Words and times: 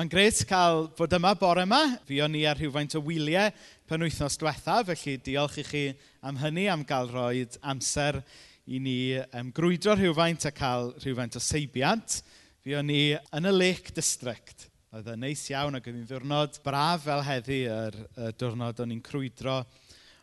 Mae'n 0.00 0.08
gret 0.08 0.38
cael 0.48 0.86
bod 0.96 1.12
yma 1.12 1.34
bore 1.36 1.60
yma. 1.66 1.98
Fi 2.08 2.22
o'n 2.24 2.32
i 2.38 2.46
ar 2.48 2.56
rhywfaint 2.56 2.94
o 2.96 3.02
wyliau 3.04 3.50
pen 3.84 4.00
wythnos 4.00 4.38
diwetha, 4.40 4.78
felly 4.88 5.18
diolch 5.20 5.58
i 5.60 5.64
chi 5.66 5.82
am 6.24 6.38
hynny, 6.40 6.62
am 6.72 6.86
gael 6.88 7.10
rhoi 7.10 7.42
amser 7.68 8.22
i 8.64 8.78
ni 8.80 8.94
um, 9.36 9.50
grwydro 9.52 9.98
rhywfaint 9.98 10.46
a 10.48 10.54
cael 10.56 10.94
rhywfaint 11.02 11.36
o 11.36 11.42
seibiant. 11.44 12.16
Fi 12.64 12.78
o'n 12.78 12.94
i 12.94 13.02
yn 13.12 13.50
y 13.50 13.52
Lake 13.52 13.92
District. 13.92 14.70
Oedd 14.96 15.10
e'n 15.12 15.20
neis 15.20 15.42
iawn 15.52 15.76
ac 15.76 15.90
oedd 15.90 15.98
hi'n 15.98 16.08
ddiwrnod 16.08 16.56
braf 16.64 17.04
fel 17.04 17.26
heddi 17.26 17.60
yr, 17.68 18.00
yr 18.24 18.32
diwrnod 18.40 18.80
o'n 18.80 18.96
i'n 18.96 19.04
crwydro 19.04 19.58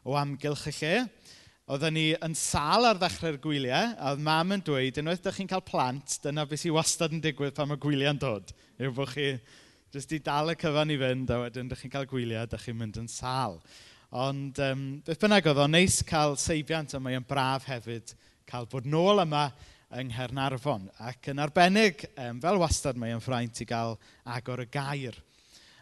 o 0.10 0.18
amgylch 0.18 0.72
y 0.74 0.76
lle. 0.80 0.96
Oedden 1.68 1.98
ni 2.00 2.08
yn 2.24 2.34
sal 2.40 2.90
ar 2.90 2.98
ddechrau'r 2.98 3.38
gwyliau, 3.46 3.94
a 3.94 4.16
oedd 4.16 4.26
mam 4.26 4.58
yn 4.58 4.66
dweud, 4.66 4.98
unwaith 5.04 5.22
ydych 5.22 5.38
chi'n 5.38 5.54
cael 5.54 5.66
plant, 5.70 6.18
dyna 6.26 6.50
beth 6.50 6.66
sy'n 6.66 6.78
wastad 6.80 7.14
yn 7.14 7.22
digwydd 7.22 7.54
pan 7.54 7.70
mae 7.70 7.86
gwyliau'n 7.86 8.26
dod. 8.26 8.58
Yw 8.82 8.98
bod 8.98 9.14
chi 9.14 9.30
Jyst 9.96 10.12
i 10.12 10.18
dal 10.20 10.52
y 10.52 10.56
cyfan 10.60 10.90
i 10.92 10.98
fynd, 11.00 11.30
a 11.32 11.38
wedyn 11.46 11.70
ydych 11.70 11.86
chi'n 11.86 11.92
cael 11.94 12.08
gwyliau, 12.12 12.44
ydych 12.44 12.66
chi'n 12.66 12.76
mynd 12.76 12.98
yn 13.00 13.06
sal. 13.08 13.54
Ond 14.20 14.60
um, 14.60 14.82
beth 15.08 15.22
bynnag 15.22 15.46
oedd 15.48 15.62
o'n 15.64 15.72
neis 15.72 16.02
cael 16.08 16.36
seibiant, 16.42 16.92
a 16.92 17.00
mae 17.00 17.16
yn 17.16 17.24
braf 17.28 17.70
hefyd 17.72 18.12
cael 18.52 18.68
bod 18.68 18.90
nôl 18.92 19.24
yma 19.24 19.46
yng 19.96 20.12
Nghernarfon. 20.12 20.90
Ac 21.08 21.30
yn 21.32 21.40
arbennig, 21.40 22.04
um, 22.20 22.42
fel 22.44 22.60
wastad 22.60 23.00
mae 23.00 23.16
yn 23.16 23.24
ffraint 23.24 23.64
i 23.64 23.70
gael 23.70 23.96
agor 24.36 24.66
y 24.66 24.68
gair. 24.76 25.16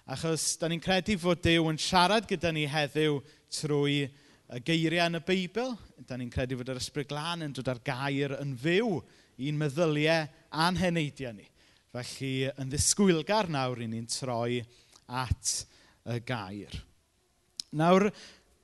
Achos, 0.06 0.52
da 0.62 0.70
ni'n 0.70 0.86
credu 0.86 1.18
fod 1.18 1.42
Dyw 1.42 1.66
yn 1.72 1.82
siarad 1.82 2.30
gyda 2.30 2.54
ni 2.54 2.68
heddiw 2.70 3.18
trwy 3.58 4.04
y 4.06 4.62
geiriau 4.70 5.10
yn 5.10 5.18
y 5.18 5.24
Beibl. 5.26 5.74
Da 6.06 6.22
ni'n 6.22 6.30
credu 6.30 6.62
fod 6.62 6.70
yr 6.76 6.84
Ysbryd 6.84 7.10
Glân 7.10 7.48
yn 7.48 7.58
dod 7.58 7.74
ar 7.74 7.82
gair 7.82 8.38
yn 8.38 8.54
fyw 8.54 9.00
i'n 9.42 9.58
meddyliau 9.58 10.30
a'n 10.54 10.78
heneidiau 10.78 11.34
ni. 11.34 11.50
Felly, 11.96 12.50
yn 12.60 12.68
ddisgwylgar 12.68 13.48
nawr 13.48 13.80
i 13.80 13.86
ni'n 13.88 14.08
troi 14.12 14.60
at 15.08 15.52
y 16.12 16.18
gair. 16.28 16.74
Nawr, 17.80 18.10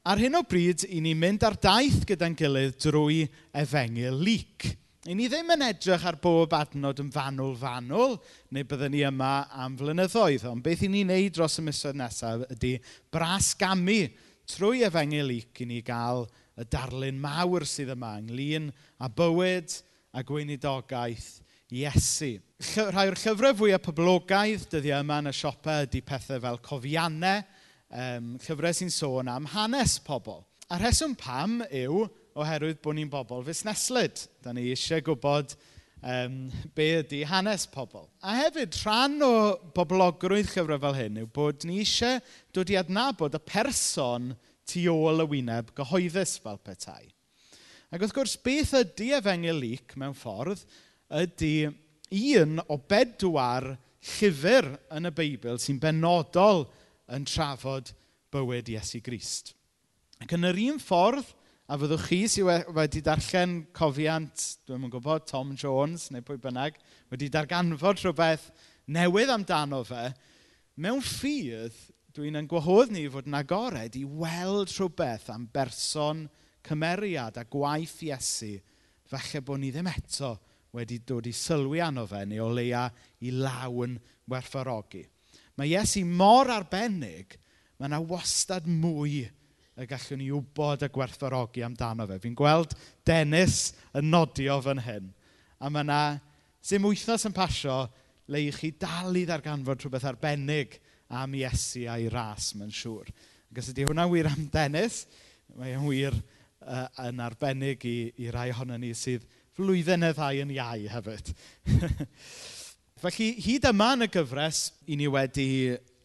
ar 0.04 0.20
hyn 0.20 0.36
o 0.36 0.42
bryd, 0.44 0.84
i 0.92 1.00
ni'n 1.00 1.20
mynd 1.20 1.46
ar 1.48 1.56
daith 1.62 2.02
gyda'n 2.10 2.36
gilydd 2.36 2.76
drwy 2.84 3.22
efengil 3.62 4.18
lyc. 4.20 4.68
I 5.08 5.16
ni 5.16 5.30
ddim 5.32 5.54
yn 5.56 5.64
edrych 5.70 6.04
ar 6.06 6.18
bob 6.22 6.52
adnod 6.54 7.00
yn 7.02 7.12
fanwl-fanwl, 7.14 8.18
neu 8.52 8.68
byddwn 8.68 8.92
ni 8.94 9.06
yma 9.08 9.32
am 9.64 9.78
flynyddoedd, 9.80 10.44
ond 10.52 10.66
beth 10.66 10.84
i 10.86 10.90
ni'n 10.92 11.10
neud 11.14 11.38
dros 11.38 11.56
y 11.62 11.66
misoedd 11.66 11.98
nesaf 12.02 12.44
ydy 12.52 12.76
brasgamu 13.16 14.02
trwy 14.52 14.84
efengyl 14.86 15.32
lyc 15.32 15.64
i 15.64 15.70
ni 15.70 15.80
gael 15.88 16.28
y 16.60 16.68
darlun 16.68 17.24
mawr 17.24 17.64
sydd 17.64 17.94
yma 17.96 18.18
ynglyn 18.20 18.68
a 19.00 19.08
bywyd 19.08 19.80
a 20.12 20.26
gweinidogaeth 20.28 21.32
Iesu. 21.72 22.36
Rhai 22.92 23.08
o'r 23.08 23.16
llyfrau 23.16 23.56
fwyaf 23.56 23.84
poblogaidd 23.86 24.66
dyddiau 24.74 25.06
yma 25.06 25.22
yn 25.22 25.32
y 25.32 25.36
siopau 25.36 25.86
ydy 25.86 26.02
pethau 26.04 26.42
fel 26.44 26.60
cofiannau, 26.66 27.46
um, 27.96 28.34
llyfrau 28.44 28.76
sy'n 28.76 28.92
sôn 28.92 29.32
am 29.32 29.48
hanes 29.54 29.96
pobl. 30.04 30.42
A 30.68 30.80
rheswm 30.82 31.16
pam 31.20 31.62
yw 31.70 32.04
oherwydd 32.36 32.82
bod 32.84 32.98
ni'n 32.98 33.12
bobl 33.12 33.46
fusneslyd. 33.48 34.20
Da 34.44 34.52
ni 34.52 34.68
eisiau 34.74 35.00
gwybod 35.08 35.56
um, 36.04 36.36
be 36.76 36.90
ydy 37.06 37.24
hanes 37.32 37.64
pobl. 37.72 38.10
A 38.20 38.36
hefyd, 38.42 38.76
rhan 38.84 39.18
o 39.24 39.32
boblogrwydd 39.72 40.52
llyfrau 40.52 40.84
fel 40.84 41.00
hyn 41.00 41.24
yw 41.24 41.32
bod 41.40 41.64
ni 41.68 41.80
eisiau 41.86 42.20
dod 42.52 42.76
i 42.76 42.80
adnabod 42.84 43.40
y 43.40 43.44
person 43.48 44.34
tu 44.68 44.84
ôl 44.92 45.24
y 45.24 45.32
wyneb 45.38 45.72
gyhoeddus 45.80 46.36
fel 46.44 46.60
petai. 46.68 47.08
Ac 47.92 48.04
wrth 48.04 48.20
gwrs, 48.20 48.40
beth 48.44 48.76
ydy 48.84 49.14
efengil 49.16 49.64
lyc 49.64 49.96
mewn 50.00 50.20
ffordd? 50.20 50.68
ydy 51.12 51.70
un 52.12 52.62
o 52.68 52.78
bedwar 52.80 53.68
llyfr 54.02 54.68
yn 54.96 55.10
y 55.10 55.12
Beibl 55.16 55.60
sy'n 55.62 55.80
benodol 55.82 56.66
yn 57.12 57.28
trafod 57.28 57.92
bywyd 58.34 58.72
Iesu 58.72 59.02
Grist. 59.04 59.54
Ac 60.22 60.34
yn 60.38 60.48
yr 60.48 60.60
un 60.70 60.82
ffordd, 60.82 61.28
a 61.72 61.78
fyddwch 61.80 62.08
chi 62.10 62.20
sydd 62.32 62.68
wedi 62.76 63.02
darllen 63.06 63.62
cofiant, 63.76 64.44
dwi'n 64.68 64.88
yn 64.88 64.92
gwybod, 64.92 65.28
Tom 65.30 65.54
Jones 65.60 66.10
neu 66.12 66.24
pwy 66.26 66.40
bynnag, 66.42 66.76
wedi 67.14 67.30
darganfod 67.32 68.02
rhywbeth 68.02 68.50
newydd 68.92 69.32
amdano 69.32 69.82
fe, 69.88 70.10
mewn 70.82 71.04
ffydd 71.06 71.78
dwi'n 72.16 72.42
yn 72.42 72.50
gwahodd 72.52 72.92
ni 72.92 73.06
fod 73.12 73.30
yn 73.30 73.40
agored 73.40 73.96
i 73.96 74.04
weld 74.04 74.72
rhywbeth 74.74 75.30
am 75.32 75.48
berson 75.54 76.26
cymeriad 76.68 77.40
a 77.40 77.46
gwaith 77.48 78.02
Iesu, 78.04 78.58
falle 79.08 79.44
bod 79.46 79.62
ni 79.62 79.72
ddim 79.72 79.90
eto 79.92 80.36
wedi 80.76 81.02
dod 81.08 81.28
i 81.28 81.34
sylwi 81.36 81.82
anno 81.84 82.06
fe, 82.08 82.24
neu 82.26 82.46
o 82.46 82.52
leia 82.54 82.86
i 83.28 83.32
lawn 83.36 83.98
werthfarogi. 84.32 85.04
Mae 85.60 85.74
Iesu 85.74 86.04
mor 86.08 86.52
arbennig, 86.52 87.36
mae 87.78 87.90
yna 87.90 88.00
wastad 88.08 88.68
mwy 88.70 89.26
y 89.82 89.88
gallwn 89.90 90.22
ni 90.22 90.30
wybod 90.32 90.86
a 90.86 90.90
gwerthfarogi 90.94 91.64
amdano 91.66 92.08
fe. 92.08 92.20
Fi'n 92.24 92.38
gweld 92.38 92.76
Dennis 93.08 93.72
yn 93.98 94.12
nodio 94.14 94.60
fan 94.64 94.84
hyn. 94.86 95.10
A 95.60 95.72
mae 95.72 95.86
yna, 95.86 96.02
sim 96.64 96.86
wythnos 96.88 97.28
yn 97.28 97.36
pasio, 97.36 97.84
le 98.32 98.46
i 98.46 98.52
chi 98.56 98.72
dal 98.80 99.18
i 99.18 99.26
ddarganfod 99.28 99.84
rhywbeth 99.84 100.08
arbennig 100.08 100.78
am 101.12 101.36
Iesu 101.36 101.88
a'i 101.92 102.08
ras, 102.12 102.54
mae'n 102.56 102.72
siŵr. 102.72 103.12
Ac 103.52 103.60
os 103.60 103.72
ydy 103.74 103.88
hwnna 103.90 104.08
wir 104.12 104.30
am 104.32 104.46
Dennis, 104.54 105.04
mae'n 105.58 105.84
wir 105.84 106.16
uh, 106.16 106.88
yn 107.08 107.20
arbennig 107.24 107.84
i, 107.90 107.98
i 108.24 108.32
rai 108.32 108.52
ohono 108.54 108.78
ni 108.80 108.94
sydd 108.96 109.28
flwyddyn 109.58 110.04
neu 110.04 110.16
ddau 110.16 110.44
yn 110.44 110.54
iau 110.56 110.86
hefyd. 110.94 111.34
Felly, 113.02 113.32
hyd 113.42 113.66
yma 113.72 113.94
yn 113.98 114.06
y 114.06 114.12
gyfres, 114.14 114.68
i 114.86 114.98
ni 115.00 115.10
wedi 115.10 115.48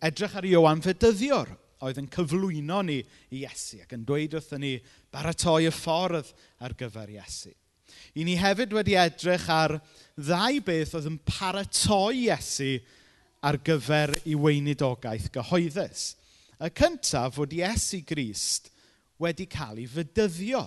edrych 0.05 0.37
ar 0.39 0.49
Iowan 0.49 0.83
Fedyddiwr, 0.85 1.53
oedd 1.85 2.01
yn 2.01 2.09
cyflwyno 2.13 2.81
ni 2.87 3.03
i 3.03 3.43
Iesu 3.43 3.83
ac 3.83 3.93
yn 3.97 4.05
dweud 4.09 4.37
wrthyn 4.39 4.63
ni 4.65 4.73
baratoi 5.13 5.67
y 5.69 5.73
ffordd 5.75 6.33
ar 6.65 6.75
gyfer 6.79 7.13
Iesu. 7.19 7.53
I 8.17 8.25
ni 8.25 8.37
hefyd 8.41 8.73
wedi 8.73 8.97
edrych 8.99 9.49
ar 9.53 9.77
ddau 10.17 10.61
beth 10.65 10.95
oedd 10.97 11.11
yn 11.11 11.19
paratoi 11.29 12.25
Iesu 12.25 12.79
ar 13.45 13.61
gyfer 13.65 14.15
i 14.25 14.37
weinidogaeth 14.41 15.29
gyhoeddus. 15.35 16.15
Y 16.57 16.73
cyntaf 16.81 17.37
fod 17.37 17.53
Iesu 17.53 18.01
Grist 18.09 18.73
wedi 19.21 19.47
cael 19.53 19.83
ei 19.83 19.89
fydyddio. 19.91 20.65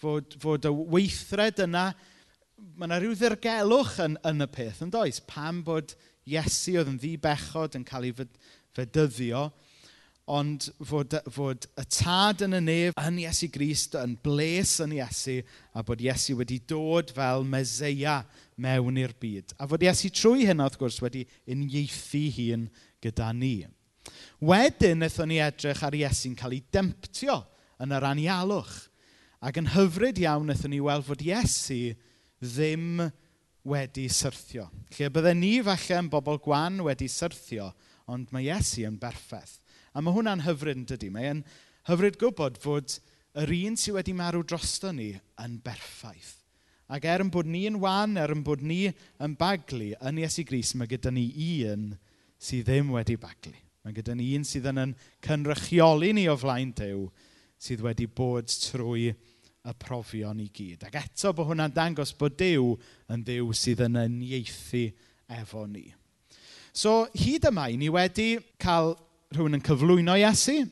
Fod, 0.00 0.34
fod 0.42 0.66
y 0.68 0.72
weithred 0.94 1.62
yna, 1.64 1.88
mae 2.74 2.88
yna 2.88 2.98
rhyw 3.00 3.14
ddirgelwch 3.18 3.98
yn, 4.04 4.18
yn 4.26 4.44
y 4.44 4.48
peth, 4.50 4.82
yn 4.84 4.90
does? 4.94 5.20
Pam 5.30 5.62
bod 5.66 5.94
Iesu 6.24 6.78
oedd 6.80 6.88
yn 6.88 6.98
ddibechod 7.00 7.76
yn 7.76 7.84
cael 7.86 8.08
ei 8.08 8.14
fyd, 8.16 8.30
fydyddio, 8.74 9.44
ond 10.24 10.70
fod, 10.88 11.18
fod 11.32 11.66
y 11.76 11.84
tad 11.92 12.40
yn 12.46 12.56
y 12.56 12.60
nef 12.64 13.00
yn 13.02 13.20
Iesu 13.26 13.50
Grist, 13.52 13.96
yn 14.00 14.16
bles 14.24 14.78
yn 14.80 14.94
Iesu, 14.96 15.36
a 15.76 15.84
bod 15.84 16.00
Iesu 16.00 16.38
wedi 16.38 16.62
dod 16.70 17.12
fel 17.14 17.44
meseia 17.48 18.22
mewn 18.56 19.02
i'r 19.02 19.12
byd. 19.20 19.52
A 19.60 19.68
fod 19.68 19.84
Iesu 19.84 20.10
trwy 20.14 20.48
hynna, 20.48 20.70
wrth 20.70 20.80
gwrs, 20.80 21.00
wedi 21.04 21.26
uniaethu 21.50 22.24
hun 22.38 22.66
gyda 23.04 23.28
ni. 23.36 23.66
Wedyn, 24.44 24.98
wnaethon 24.98 25.30
ni 25.32 25.42
edrych 25.44 25.84
ar 25.84 25.96
Iesu'n 25.96 26.38
cael 26.40 26.56
ei 26.56 26.64
demptio 26.72 27.42
yn 27.84 27.92
yr 27.92 28.08
anialwch. 28.08 28.74
Ac 29.44 29.58
yn 29.60 29.68
hyfryd 29.74 30.22
iawn 30.22 30.46
wnaethon 30.46 30.72
ni 30.72 30.80
weld 30.80 31.04
fod 31.04 31.20
Iesu 31.20 31.92
ddim 32.40 33.02
wedi 33.68 34.06
syrthio. 34.08 34.70
Lle 34.96 35.10
bydde 35.12 35.34
ni 35.36 35.58
falle 35.64 35.98
yn 36.00 36.08
bobl 36.12 36.40
gwan 36.44 36.78
wedi 36.86 37.10
syrthio, 37.12 37.66
ond 38.08 38.32
mae 38.32 38.46
Iesu 38.48 38.86
yn 38.88 38.96
berffaith. 39.00 39.58
A 39.92 40.00
mae 40.00 40.16
hwnna'n 40.16 40.46
hyfryd 40.46 40.80
yn 40.80 40.86
dydy. 40.88 41.10
Mae'n 41.12 41.42
hyfryd 41.90 42.16
gwybod 42.20 42.56
fod 42.62 42.96
yr 43.40 43.52
un 43.58 43.76
sydd 43.76 43.98
wedi 43.98 44.14
marw 44.16 44.40
drosto 44.48 44.94
ni 44.96 45.10
yn 45.44 45.58
berffaith. 45.64 46.38
Ac 46.88 47.04
er 47.08 47.24
yn 47.24 47.32
bod 47.32 47.48
ni 47.48 47.66
yn 47.68 47.78
wan, 47.80 48.16
er 48.20 48.32
yn 48.32 48.44
bod 48.44 48.64
ni 48.64 48.86
yn 48.88 49.36
baglu, 49.40 49.92
yn 50.04 50.20
Iesu 50.20 50.44
Gris 50.48 50.72
mae 50.76 50.88
gyda 50.88 51.12
ni 51.12 51.26
un 51.68 51.90
sydd 52.40 52.68
ddim 52.68 52.92
wedi 52.96 53.16
baglu. 53.20 53.54
Mae 53.84 53.96
gyda 53.96 54.16
ni 54.16 54.30
un 54.38 54.44
sydd 54.48 54.70
yn 54.72 54.82
yn 54.86 54.96
cynrychioli 55.24 56.12
ni 56.16 56.26
o 56.32 56.36
flaen 56.40 56.72
Dyw, 56.76 57.06
sydd 57.60 57.84
wedi 57.84 58.08
bod 58.08 58.48
trwy 58.48 59.12
y 59.64 59.72
profion 59.80 60.40
i 60.42 60.50
gyd. 60.52 60.84
Ac 60.84 60.98
eto 61.00 61.32
bod 61.36 61.48
hwnna'n 61.48 61.72
dangos 61.74 62.12
bod 62.18 62.36
Dyw 62.40 62.74
yn 63.12 63.24
Dyw 63.24 63.52
sydd 63.56 63.84
yn 63.86 63.96
ynieithu 64.02 64.86
efo 65.40 65.64
ni. 65.68 65.86
So, 66.74 67.04
hyd 67.16 67.46
yma, 67.48 67.68
i 67.70 67.78
ni 67.80 67.88
wedi 67.92 68.36
cael 68.60 68.92
rhywun 69.32 69.56
yn 69.56 69.64
cyflwyno 69.64 70.16
Iesu, 70.20 70.64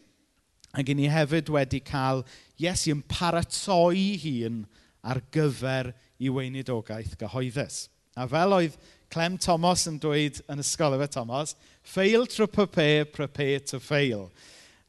ac 0.77 0.89
i 0.91 0.97
ni 0.99 1.09
hefyd 1.11 1.51
wedi 1.55 1.81
cael 1.87 2.25
Iesu 2.61 2.93
yn 2.93 3.05
paratoi 3.09 4.19
hun 4.25 4.63
ar 5.03 5.23
gyfer 5.35 5.93
i 6.23 6.31
weinidogaeth 6.31 7.17
gyhoeddus. 7.21 7.87
A 8.19 8.27
fel 8.29 8.59
oedd 8.59 8.77
Clem 9.13 9.39
Thomas 9.41 9.87
yn 9.89 9.99
dweud 10.01 10.41
yn 10.53 10.61
ysgol 10.61 10.99
efo 10.99 11.09
Thomas, 11.17 11.57
fail 11.83 12.27
to 12.29 12.47
prepare, 12.49 13.07
prepare 13.09 13.61
to 13.71 13.81
fail. 13.81 14.29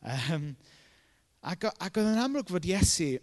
Um, 0.03 0.53
ac, 1.39 1.69
ac 1.79 1.99
oedd 1.99 2.09
yn 2.09 2.21
amlwg 2.23 2.51
fod 2.51 2.67
Iesu 2.67 3.13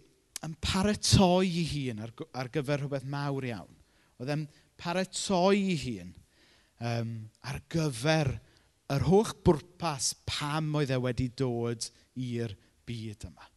yn 0.45 0.55
paratoi 0.63 1.49
ei 1.49 1.67
hun 1.69 2.01
ar, 2.05 2.13
ar 2.33 2.49
gyfer 2.53 2.83
rhywbeth 2.83 3.07
mawr 3.09 3.47
iawn. 3.51 3.75
Oedd 4.21 4.33
e'n 4.33 4.47
paratoi 4.81 5.59
ei 5.59 5.77
hun 5.85 6.13
um, 6.81 7.13
ar 7.45 7.61
gyfer 7.71 8.33
yr 8.91 9.07
holl 9.07 9.31
bwrpas 9.45 10.11
pam 10.27 10.73
oedd 10.79 10.91
e 10.91 10.99
wedi 10.99 11.29
dod 11.37 11.87
i'r 12.19 12.55
byd 12.87 13.29
yma. 13.29 13.47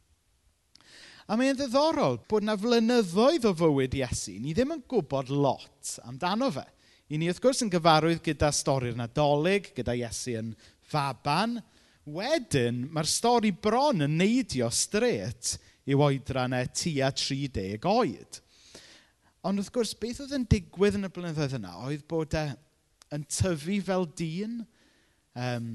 A 1.25 1.39
mae'n 1.41 1.57
ddiddorol 1.57 2.19
bod 2.29 2.45
na 2.45 2.55
flynyddoedd 2.61 3.47
o 3.49 3.55
fywyd 3.57 3.97
Iesu, 3.97 4.37
ni 4.37 4.53
ddim 4.53 4.75
yn 4.77 4.83
gwybod 4.89 5.33
lot 5.33 5.95
amdano 6.05 6.51
fe. 6.53 6.67
I 7.09 7.17
ni 7.21 7.31
wrth 7.31 7.41
gwrs 7.41 7.65
yn 7.65 7.71
gyfarwydd 7.73 8.21
gyda 8.25 8.51
stori'r 8.53 8.97
Nadolig, 8.99 9.71
gyda 9.77 9.97
Iesu 9.97 10.37
yn 10.41 10.53
Faban. 10.85 11.57
Wedyn, 12.05 12.83
mae'r 12.93 13.09
stori 13.09 13.55
bron 13.57 14.05
yn 14.05 14.19
neidio 14.21 14.69
stret 14.69 15.55
i'w 15.91 16.05
oedrannau 16.07 16.65
e 16.65 16.71
tua 16.73 17.11
30 17.13 17.89
oed. 17.91 18.41
Ond 19.45 19.61
wrth 19.61 19.73
gwrs, 19.75 19.93
beth 20.01 20.23
oedd 20.25 20.37
yn 20.39 20.47
digwydd 20.49 20.97
yn 20.99 21.09
y 21.09 21.13
blynyddoedd 21.13 21.59
yna 21.59 21.75
oedd 21.85 22.07
bod 22.09 22.37
e 22.39 22.47
yn 23.15 23.27
tyfu 23.29 23.77
fel 23.85 24.07
dyn 24.17 24.63
um, 25.37 25.69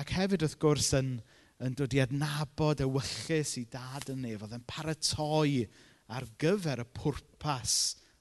ac 0.00 0.14
hefyd 0.16 0.46
wrth 0.46 0.56
gwrs 0.62 0.94
yn, 0.96 1.12
yn 1.60 1.76
dod 1.76 1.94
i 1.96 2.00
adnabod 2.02 2.80
y 2.80 2.86
ewyllus 2.88 3.56
i 3.60 3.66
dad 3.70 4.08
yn 4.14 4.24
ef, 4.30 4.46
Oedd 4.46 4.56
yn 4.56 4.64
paratoi 4.70 5.66
ar 6.10 6.26
gyfer 6.40 6.82
y 6.82 6.88
pwrpas 6.96 7.76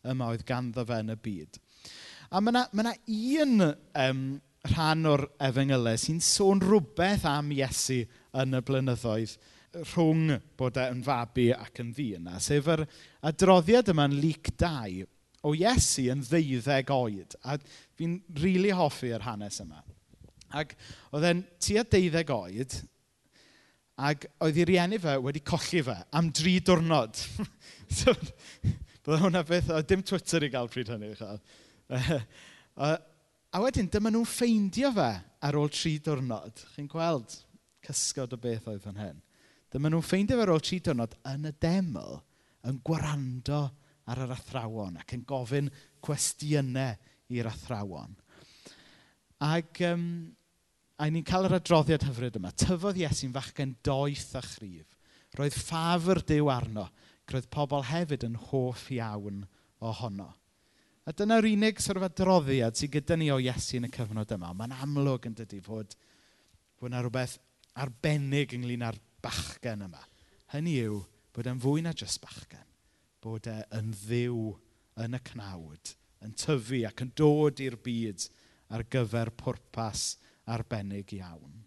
yma 0.10 0.34
oedd 0.34 0.46
ganddo 0.48 0.84
fe 0.88 1.00
yn 1.04 1.16
y 1.16 1.18
byd. 1.24 1.60
A 2.30 2.42
mae 2.44 2.52
yna 2.54 2.66
ma 2.76 2.94
un 3.16 3.64
um, 3.64 4.26
rhan 4.70 5.08
o'r 5.08 5.24
efengylau 5.48 5.98
sy'n 5.98 6.20
sôn 6.24 6.62
rhywbeth 6.64 7.26
am 7.30 7.54
Iesu 7.56 8.04
yn 8.44 8.60
y 8.60 8.62
blynyddoedd 8.66 9.38
rhwng 9.74 10.40
bod 10.58 10.78
e'n 10.82 10.98
yn 10.98 11.06
fabi 11.06 11.50
ac 11.54 11.82
yn 11.84 11.94
ddyn. 11.96 12.30
Sef 12.42 12.70
yr 12.74 12.86
adroddiad 13.30 13.92
yma'n 13.94 14.18
lyc 14.22 14.52
2 14.60 15.04
o 15.46 15.54
Iesu 15.56 16.10
yn 16.12 16.24
ddeuddeg 16.26 16.92
oed. 16.94 17.36
A 17.44 17.58
fi'n 18.00 18.20
rili 18.40 18.44
really 18.44 18.76
hoffi 18.76 19.14
yr 19.16 19.26
hanes 19.28 19.62
yma. 19.64 19.84
Ac 20.58 20.74
oedd 21.14 21.28
e'n 21.30 21.44
tua 21.62 21.86
deuddeg 21.86 22.34
oed, 22.34 22.80
ac 24.10 24.26
oedd 24.44 24.58
ei 24.62 24.68
rieni 24.70 25.00
fe 25.02 25.18
wedi 25.22 25.44
colli 25.46 25.84
fe 25.86 25.98
am 26.16 26.32
dri 26.36 26.58
diwrnod. 26.66 27.20
so, 28.00 28.16
bydd 29.06 29.24
hwnna 29.26 29.44
beth, 29.48 29.72
o, 29.76 29.82
dim 29.86 30.04
Twitter 30.06 30.48
i 30.48 30.52
gael 30.54 30.72
pryd 30.72 30.92
hynny. 30.96 31.14
a, 31.20 32.90
a 33.56 33.64
wedyn, 33.64 33.92
dyma 33.92 34.12
nhw'n 34.14 34.28
ffeindio 34.28 34.92
fe 34.96 35.12
ar 35.46 35.60
ôl 35.60 35.72
tri 35.74 35.98
diwrnod. 36.04 36.66
Chi'n 36.76 36.90
gweld 36.92 37.42
cysgod 37.86 38.36
o 38.36 38.40
beth 38.42 38.68
oedd 38.72 38.84
fan 38.86 39.00
hyn 39.00 39.20
dyma 39.74 39.92
nhw'n 39.92 40.06
ffeindio 40.06 40.40
fe 40.40 40.46
ar 40.46 40.54
ôl 40.54 40.64
tri 40.66 40.80
diwrnod 40.84 41.16
yn 41.30 41.50
y 41.50 41.54
deml 41.62 42.18
yn 42.70 42.80
gwrando 42.86 43.62
ar 44.10 44.24
yr 44.26 44.34
athrawon 44.34 44.98
ac 45.02 45.14
yn 45.18 45.26
gofyn 45.30 45.70
cwestiynau 46.06 46.98
i'r 47.38 47.50
athrawon. 47.52 48.16
Ac 49.46 49.84
um, 49.88 50.04
a 51.00 51.08
ni'n 51.08 51.26
cael 51.28 51.48
yr 51.48 51.60
adroddiad 51.60 52.04
hyfryd 52.08 52.40
yma. 52.40 52.52
Tyfodd 52.58 52.98
Iesu'n 53.00 53.36
fachgen 53.36 53.78
doeth 53.86 54.34
a 54.36 54.42
chrif. 54.44 54.98
Roedd 55.38 55.56
ffafr 55.56 56.24
Dyw 56.28 56.50
arno, 56.52 56.88
roedd 57.30 57.48
pobl 57.54 57.86
hefyd 57.88 58.26
yn 58.28 58.36
hoff 58.50 58.88
iawn 58.92 59.44
ohono. 59.86 60.32
A 61.08 61.14
dyna'r 61.16 61.48
unig 61.48 61.80
sort 61.82 62.02
of 62.02 62.08
adroddiad 62.10 62.78
sydd 62.78 62.98
gyda 62.98 63.16
ni 63.18 63.30
o 63.32 63.38
Iesu 63.42 63.78
yn 63.80 63.88
y 63.88 63.92
cyfnod 63.94 64.34
yma. 64.36 64.52
Mae'n 64.58 64.76
amlwg 64.84 65.30
yn 65.30 65.38
dydy 65.38 65.62
fod, 65.64 65.96
fod 66.78 66.92
yna 66.92 67.04
rhywbeth 67.06 67.38
arbennig 67.80 68.58
ynglyn 68.58 68.84
â'r 68.90 69.00
bachgen 69.24 69.86
yma. 69.88 70.02
Hynny 70.54 70.76
yw 70.86 71.00
bod 71.36 71.50
e'n 71.50 71.62
fwy 71.62 71.84
na 71.86 71.94
jyst 71.98 72.22
bachgen. 72.24 72.66
Bod 73.24 73.48
e 73.52 73.58
yn 73.76 73.92
ddiw 73.94 74.44
yn 75.04 75.16
y 75.18 75.22
cnawd, 75.30 75.94
yn 76.24 76.36
tyfu 76.40 76.84
ac 76.88 77.04
yn 77.04 77.12
dod 77.18 77.62
i'r 77.64 77.78
byd 77.84 78.28
ar 78.76 78.86
gyfer 78.92 79.32
pwrpas 79.40 80.14
arbennig 80.50 81.14
iawn. 81.18 81.60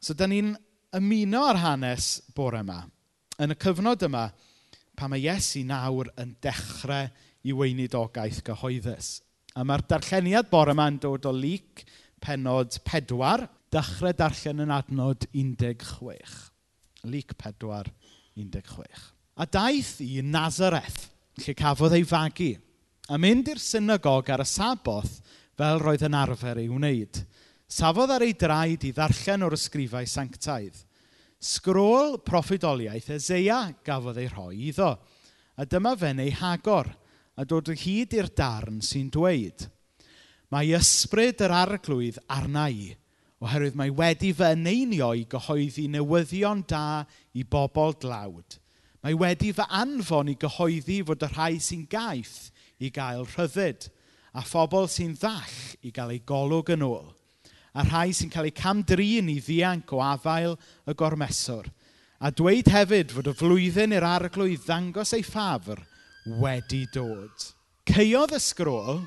So, 0.00 0.14
da 0.14 0.28
ni'n 0.28 0.54
ymuno 0.96 1.42
ar 1.48 1.60
hanes 1.62 2.10
bore 2.36 2.60
yma. 2.62 2.82
Yn 3.42 3.52
y 3.52 3.58
cyfnod 3.60 4.04
yma, 4.06 4.28
pa 4.96 5.08
mae 5.10 5.24
Iesu 5.24 5.64
nawr 5.68 6.10
yn 6.20 6.34
dechrau 6.44 7.10
i 7.46 7.54
weinidogaeth 7.54 8.42
gyhoeddus. 8.46 9.20
A 9.56 9.64
mae'r 9.64 9.84
darlleniad 9.88 10.50
bore 10.52 10.74
yma 10.76 10.88
yn 10.92 11.00
dod 11.02 11.28
o 11.28 11.32
lyc 11.32 11.84
penod 12.22 12.78
pedwar, 12.84 13.46
dechrau 13.72 14.14
darllen 14.16 14.62
yn 14.66 14.72
adnod 14.74 15.26
16. 15.32 16.50
Lyc 17.06 17.34
4, 17.38 17.90
16. 18.36 19.10
A 19.36 19.44
daeth 19.46 19.98
i 20.00 20.22
Nazareth, 20.24 21.10
lle 21.42 21.54
cafodd 21.56 21.96
ei 21.96 22.06
fagu, 22.08 22.54
a 23.12 23.18
mynd 23.20 23.50
i'r 23.52 23.60
synagog 23.62 24.30
ar 24.32 24.42
y 24.42 24.48
saboth 24.48 25.20
fel 25.56 25.80
roedd 25.82 26.06
yn 26.08 26.16
arfer 26.16 26.62
ei 26.62 26.70
wneud. 26.72 27.20
Safodd 27.66 28.14
ar 28.14 28.24
ei 28.24 28.34
draed 28.38 28.86
i 28.86 28.92
ddarllen 28.94 29.44
o'r 29.46 29.56
ysgrifau 29.56 30.06
sanctaidd. 30.08 30.78
Sgrôl 31.36 32.16
proffidoliaeth 32.24 33.10
Ezea 33.18 33.60
gafodd 33.84 34.20
ei 34.22 34.30
rhoi 34.30 34.70
iddo, 34.70 34.94
a 35.56 35.64
dyma 35.68 35.92
fe'n 35.98 36.22
ei 36.24 36.32
hagor, 36.32 36.88
a 37.36 37.44
dod 37.44 37.68
o 37.68 37.74
hyd 37.76 38.14
i'r 38.16 38.30
darn 38.32 38.80
sy'n 38.80 39.10
dweud. 39.12 39.66
Mae 40.52 40.72
ysbryd 40.78 41.42
yr 41.44 41.52
arglwydd 41.52 42.22
arna 42.32 42.68
i, 42.72 42.94
Oherwydd 43.44 43.76
mae 43.76 43.92
wedi 43.92 44.30
fy 44.32 44.54
eneinio 44.54 45.10
i 45.12 45.26
gyhoeddi 45.28 45.84
newyddion 45.92 46.62
da 46.70 47.04
i 47.36 47.44
bobl 47.44 47.92
dlawd. 48.00 48.56
Mae 49.04 49.16
wedi 49.20 49.52
fy 49.54 49.66
anfon 49.76 50.32
i 50.32 50.36
gyhoeddi 50.40 51.02
fod 51.06 51.26
y 51.26 51.28
rhai 51.34 51.58
sy'n 51.60 51.84
gaeth 51.92 52.48
i 52.80 52.88
gael 52.92 53.26
rhyddid, 53.34 53.90
a 54.36 54.42
phobl 54.44 54.88
sy'n 54.92 55.14
ddall 55.20 55.58
i 55.84 55.92
gael 55.92 56.14
eu 56.16 56.22
golwg 56.28 56.72
yn 56.74 56.84
ôl, 56.86 57.12
a 57.76 57.84
rhai 57.84 58.14
sy'n 58.16 58.32
cael 58.32 58.48
eu 58.48 58.56
camdrin 58.56 59.28
i 59.32 59.36
ddianc 59.40 59.92
o 59.92 60.00
afael 60.04 60.56
y 60.88 60.96
gormeswr, 60.96 61.68
a 62.20 62.32
dweud 62.32 62.72
hefyd 62.72 63.12
fod 63.12 63.28
y 63.32 63.36
flwyddyn 63.36 63.96
i'r 63.96 64.08
arglwydd 64.14 64.64
ddangos 64.64 65.12
ei 65.16 65.24
ffafr 65.24 65.84
wedi 66.40 66.86
dod. 66.92 67.50
Ceodd 67.86 68.32
y 68.34 68.40
sgrôl 68.42 69.04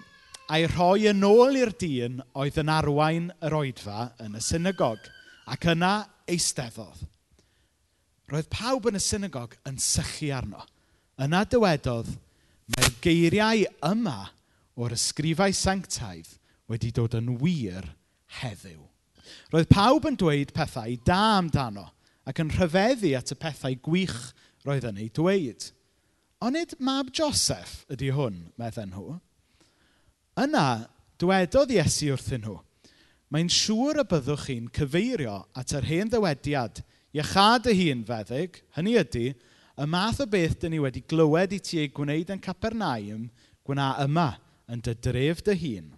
a'i 0.49 0.65
rhoi 0.65 1.05
yn 1.11 1.21
ôl 1.27 1.59
i'r 1.59 1.71
dyn 1.77 2.23
oedd 2.41 2.57
yn 2.61 2.71
arwain 2.73 3.29
yr 3.45 3.55
oedfa 3.59 4.09
yn 4.25 4.37
y 4.39 4.41
synagog, 4.41 5.03
ac 5.45 5.67
yna 5.73 5.93
eisteddodd. 6.29 7.05
Roedd 8.29 8.49
pawb 8.53 8.89
yn 8.89 8.97
y 8.97 9.01
synagog 9.01 9.55
yn 9.69 9.77
sychu 9.81 10.31
arno. 10.33 10.65
Yna 11.21 11.43
dywedodd, 11.49 12.09
mae'r 12.73 12.97
geiriau 13.03 13.63
yma 13.91 14.17
o'r 14.79 14.93
ysgrifau 14.95 15.53
sanctaidd 15.55 16.35
wedi 16.69 16.91
dod 16.95 17.17
yn 17.17 17.33
wir 17.41 17.87
heddiw. 18.39 18.81
Roedd 19.53 19.69
pawb 19.69 20.05
yn 20.09 20.17
dweud 20.17 20.53
pethau 20.55 20.97
da 21.05 21.21
amdano 21.37 21.89
ac 22.29 22.41
yn 22.41 22.53
rhyfeddu 22.53 23.15
at 23.17 23.33
y 23.33 23.37
pethau 23.37 23.77
gwych 23.85 24.19
roedd 24.65 24.85
yn 24.89 25.01
ei 25.01 25.09
dweud. 25.13 25.71
Ond 26.41 26.55
nid 26.55 26.77
mab 26.79 27.09
Joseph 27.13 27.83
ydy 27.91 28.13
hwn, 28.15 28.47
medden 28.57 28.93
nhw. 28.93 29.17
Yna, 30.39 30.87
dywedodd 31.19 31.73
Iesu 31.75 32.13
wrthyn 32.13 32.45
nhw, 32.45 32.55
mae'n 33.33 33.49
siŵr 33.51 34.01
y 34.01 34.05
byddwch 34.07 34.45
chi'n 34.47 34.69
cyfeirio 34.75 35.35
at 35.59 35.73
yr 35.75 35.87
hen 35.89 36.11
ddywediad, 36.13 36.79
iachad 37.17 37.67
y 37.67 37.75
hun 37.81 38.05
feddyg, 38.07 38.61
hynny 38.77 38.95
ydy, 39.01 39.25
y 39.79 39.87
math 39.89 40.21
o 40.23 40.27
beth 40.29 40.55
dyn 40.61 40.75
ni 40.75 40.79
wedi 40.83 41.03
glywed 41.11 41.55
i 41.55 41.59
ti 41.63 41.81
ei 41.83 41.91
gwneud 41.91 42.31
yn 42.31 42.43
Capernaum, 42.43 43.27
gwna 43.67 43.89
yma, 44.05 44.29
yn 44.71 44.83
dy 44.85 44.95
dref 45.03 45.43
dy 45.45 45.57
hun. 45.59 45.91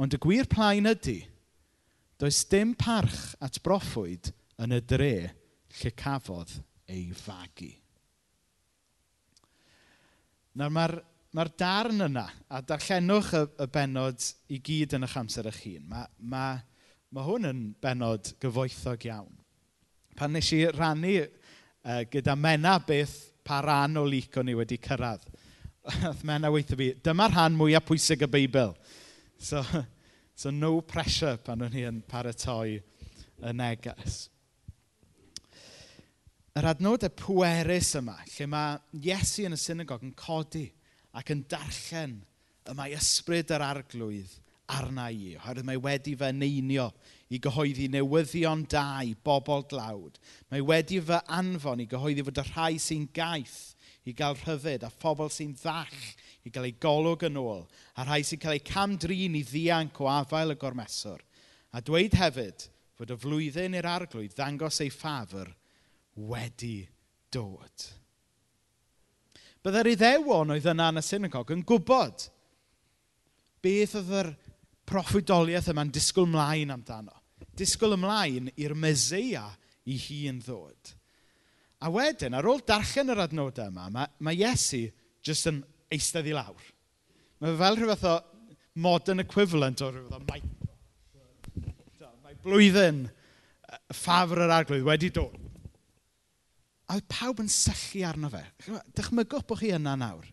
Ond 0.00 0.16
y 0.16 0.20
gwir 0.20 0.50
plaen 0.50 0.90
ydy, 0.90 1.20
does 2.18 2.42
dim 2.50 2.74
parch 2.74 3.34
at 3.44 3.60
broffwyd 3.62 4.32
yn 4.64 4.74
y 4.74 4.82
dre 4.82 5.14
lle 5.78 5.94
cafodd 5.98 6.58
ei 6.90 7.10
fagu. 7.14 7.70
Nawr 10.54 10.70
mae'r 10.74 11.00
mae'r 11.34 11.50
darn 11.58 12.04
yna, 12.06 12.24
a 12.54 12.60
darllenwch 12.62 13.32
y, 13.34 13.42
y 13.64 13.66
benod 13.74 14.26
i 14.54 14.60
gyd 14.62 14.94
yn 14.94 15.06
eich 15.06 15.16
amser 15.18 15.48
eich 15.50 15.62
hun, 15.64 15.86
mae, 15.90 16.06
mae, 16.30 16.60
mae 17.14 17.26
hwn 17.26 17.48
yn 17.48 17.62
benod 17.82 18.30
gyfoethog 18.42 19.06
iawn. 19.08 19.32
Pan 20.14 20.30
nes 20.34 20.50
i 20.54 20.60
rannu 20.70 21.16
uh, 21.24 22.04
gyda 22.12 22.36
Mena 22.38 22.76
beth 22.86 23.16
pa 23.44 23.58
ran 23.66 23.98
o 23.98 24.04
licon 24.06 24.52
i 24.52 24.54
wedi 24.54 24.78
cyrraedd, 24.82 25.26
oedd 26.10 26.22
Mena 26.28 26.52
weithio 26.54 26.78
fi, 26.78 26.92
dyma'r 27.02 27.34
rhan 27.34 27.58
mwyaf 27.58 27.88
pwysig 27.88 28.22
y 28.28 28.30
Beibl. 28.30 28.76
So, 29.34 29.64
so 30.38 30.54
no 30.54 30.76
pressure 30.86 31.40
pan 31.42 31.66
o'n 31.66 31.74
i 31.74 31.82
yn 31.90 31.98
paratoi 32.06 32.78
y 32.78 33.56
neges. 33.58 34.28
Yr 36.54 36.70
adnodau 36.70 37.10
pwerus 37.18 37.90
yma, 37.98 38.20
lle 38.36 38.46
mae 38.46 38.78
Iesu 39.02 39.48
yn 39.50 39.58
y 39.58 39.62
synagog 39.64 40.06
yn 40.06 40.14
codi– 40.14 40.68
ac 41.14 41.30
yn 41.34 41.44
darllen 41.50 42.16
y 42.64 42.74
mae 42.76 42.96
ysbryd 42.96 43.52
yr 43.54 43.64
arglwydd 43.64 44.32
arna 44.74 45.10
i, 45.12 45.34
oherwydd 45.36 45.66
mae 45.68 45.80
wedi 45.84 46.14
fy 46.16 46.30
neinio 46.32 46.88
i 47.34 47.40
gyhoeddi 47.42 47.88
newyddion 47.92 48.64
da 48.70 49.02
i 49.04 49.12
bobl 49.26 49.64
glawd. 49.68 50.18
Mae 50.50 50.64
wedi 50.64 51.00
fy 51.04 51.20
anfon 51.36 51.82
i 51.84 51.88
gyhoeddi 51.90 52.24
fod 52.24 52.40
y 52.40 52.46
rhai 52.48 52.78
sy'n 52.80 53.08
gaeth 53.16 53.74
i 54.08 54.14
gael 54.16 54.36
rhyfyd 54.40 54.84
a 54.84 54.90
phobl 54.92 55.32
sy'n 55.32 55.54
ddall 55.60 56.00
i 56.44 56.52
gael 56.52 56.68
ei 56.68 56.76
golwg 56.80 57.26
yn 57.28 57.40
ôl 57.40 57.64
a 57.96 58.06
rhai 58.06 58.22
sy'n 58.24 58.40
cael 58.40 58.58
eu 58.58 58.64
camdrin 58.68 59.36
i 59.38 59.44
ddianc 59.48 60.00
o 60.00 60.08
afael 60.12 60.54
y 60.54 60.58
gormeswr. 60.60 61.20
A 61.74 61.80
dweud 61.84 62.16
hefyd 62.20 62.68
fod 62.98 63.12
y 63.12 63.18
flwyddyn 63.20 63.76
i'r 63.78 63.90
arglwydd 63.90 64.36
ddangos 64.36 64.80
ei 64.84 64.92
ffafr 64.92 65.50
wedi 66.30 66.78
dod. 67.34 67.88
Byddai'r 69.64 69.92
iddewon 69.94 70.52
oedd 70.52 70.66
yna 70.74 70.90
yn 70.92 71.00
y 71.00 71.02
synagog 71.04 71.52
yn 71.54 71.62
gwybod 71.64 72.26
beth 73.64 73.94
oedd 74.00 74.10
yr 74.20 74.32
proffwydoliaeth 74.88 75.70
yma'n 75.72 75.92
disgwyl 75.94 76.28
mlaen 76.28 76.74
amdano. 76.74 77.14
Disgwyl 77.56 77.96
ymlaen 77.96 78.50
i'r 78.60 78.74
meseia 78.76 79.46
i 79.88 79.96
hun 80.06 80.42
ddod. 80.44 80.92
A 81.84 81.90
wedyn, 81.92 82.36
ar 82.36 82.48
ôl 82.48 82.60
darllen 82.66 83.12
yr 83.12 83.24
adnodau 83.24 83.70
yma, 83.72 83.88
mae, 83.92 84.10
mae 84.24 84.36
Iesu 84.40 84.82
jyst 85.24 85.48
yn 85.50 85.62
eistedd 85.92 86.28
i 86.28 86.36
lawr. 86.36 86.68
Mae 87.40 87.56
fel 87.60 87.80
rhywbeth 87.80 88.06
o 88.08 88.14
modern 88.84 89.24
equivalent 89.24 89.82
o 89.84 89.90
rhywbeth 89.90 90.18
o 90.18 90.22
mae... 90.28 90.44
Mae 92.24 92.36
blwyddyn 92.44 93.04
ffafr 93.96 94.44
yr 94.44 94.54
arglwydd 94.58 94.88
wedi 94.88 95.12
dod. 95.14 95.43
A 96.94 96.98
oedd 97.00 97.08
pawb 97.10 97.40
yn 97.42 97.48
syllu 97.50 98.04
arno 98.06 98.28
fe. 98.30 98.44
Dychmygwch 98.94 99.48
bod 99.48 99.58
chi 99.58 99.72
yna 99.74 99.96
nawr, 99.98 100.28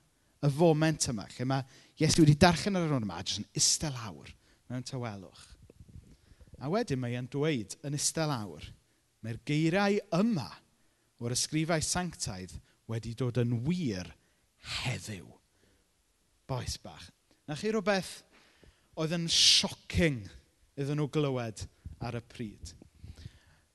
y 0.45 0.49
foment 0.53 1.07
yma, 1.09 1.25
lle 1.33 1.47
mae 1.49 1.79
Iesu 2.01 2.21
wedi 2.21 2.35
darllen 2.37 2.77
ar 2.77 2.85
yr 2.85 2.93
hwn 2.93 3.07
yma, 3.07 3.17
a 3.17 3.25
jyst 3.25 3.41
yn 3.41 3.47
istel 3.57 3.97
awr 4.05 4.29
mewn 4.69 4.85
tywelwch. 4.85 5.41
A 6.61 6.69
wedyn 6.69 7.01
mae 7.01 7.17
e'n 7.17 7.29
dweud 7.33 7.73
yn 7.85 7.97
istel 7.97 8.29
awr, 8.33 8.67
mae'r 9.25 9.41
geiriau 9.49 9.97
yma 10.19 10.47
o'r 11.21 11.33
ysgrifau 11.33 11.81
sanctaidd 11.85 12.53
wedi 12.89 13.15
dod 13.17 13.41
yn 13.41 13.57
wir 13.65 14.13
heddiw. 14.83 15.25
Boes 16.49 16.77
bach. 16.81 17.09
Na 17.49 17.57
chi 17.57 17.73
rhywbeth 17.73 18.19
oedd 19.01 19.17
yn 19.17 19.25
shocking 19.33 20.27
iddyn 20.77 21.01
nhw 21.01 21.09
glywed 21.09 21.65
ar 22.05 22.17
y 22.17 22.25
pryd. 22.29 22.75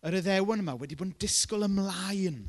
Yr 0.06 0.20
eddewan 0.22 0.62
yma 0.62 0.78
wedi 0.78 0.98
bod 0.98 1.10
yn 1.10 1.18
disgwyl 1.18 1.66
ymlaen 1.66 2.44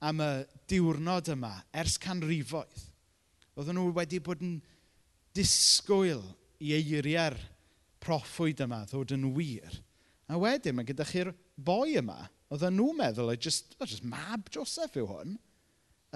am 0.00 0.22
y 0.24 0.30
diwrnod 0.70 1.28
yma 1.34 1.52
ers 1.76 1.98
canrifoedd. 2.00 2.86
Oedden 3.58 3.76
nhw 3.76 3.90
wedi 3.96 4.20
bod 4.24 4.42
yn 4.44 4.58
disgwyl 5.36 6.22
i 6.60 6.72
eiriau'r 6.78 7.36
proffwyd 8.00 8.62
yma 8.64 8.82
ddod 8.88 9.12
yn 9.16 9.28
wir. 9.36 9.80
A 10.30 10.38
wedyn 10.40 10.78
mae 10.78 10.88
gyda 10.88 11.04
chi'r 11.08 11.32
boi 11.60 11.98
yma, 12.00 12.22
oedden 12.50 12.78
nhw'n 12.78 13.00
meddwl, 13.02 13.32
o, 13.32 13.36
just, 13.36 13.74
o, 13.78 13.84
just 13.84 14.06
mab 14.06 14.48
Joseph 14.54 14.96
yw 14.96 15.08
hwn, 15.10 15.36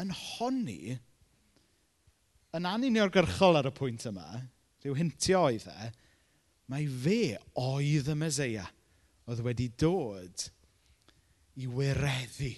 yn 0.01 0.15
honni 0.15 0.97
yn 2.55 2.69
anuniongyrchol 2.71 3.61
ar 3.61 3.69
y 3.69 3.75
pwynt 3.75 4.07
yma, 4.09 4.29
rhyw 4.83 4.97
hintio 4.99 5.45
oedd 5.51 5.67
e, 5.71 5.91
mae 6.71 6.87
fe 6.89 7.37
oedd 7.61 8.09
y 8.11 8.17
Meseia 8.17 8.65
oedd 9.29 9.43
wedi 9.45 9.69
dod 9.81 10.47
i 11.61 11.69
wireddu 11.71 12.55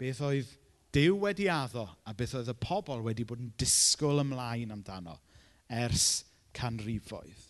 beth 0.00 0.22
oedd 0.24 0.54
Dyw 0.96 1.18
wedi 1.20 1.48
addo 1.52 1.84
a 2.08 2.14
beth 2.16 2.36
oedd 2.38 2.48
y 2.48 2.54
pobl 2.56 3.02
wedi 3.04 3.26
bod 3.28 3.42
yn 3.42 3.50
disgwyl 3.60 4.22
ymlaen 4.22 4.72
amdano 4.72 5.18
ers 5.68 6.22
canrifoedd. 6.56 7.42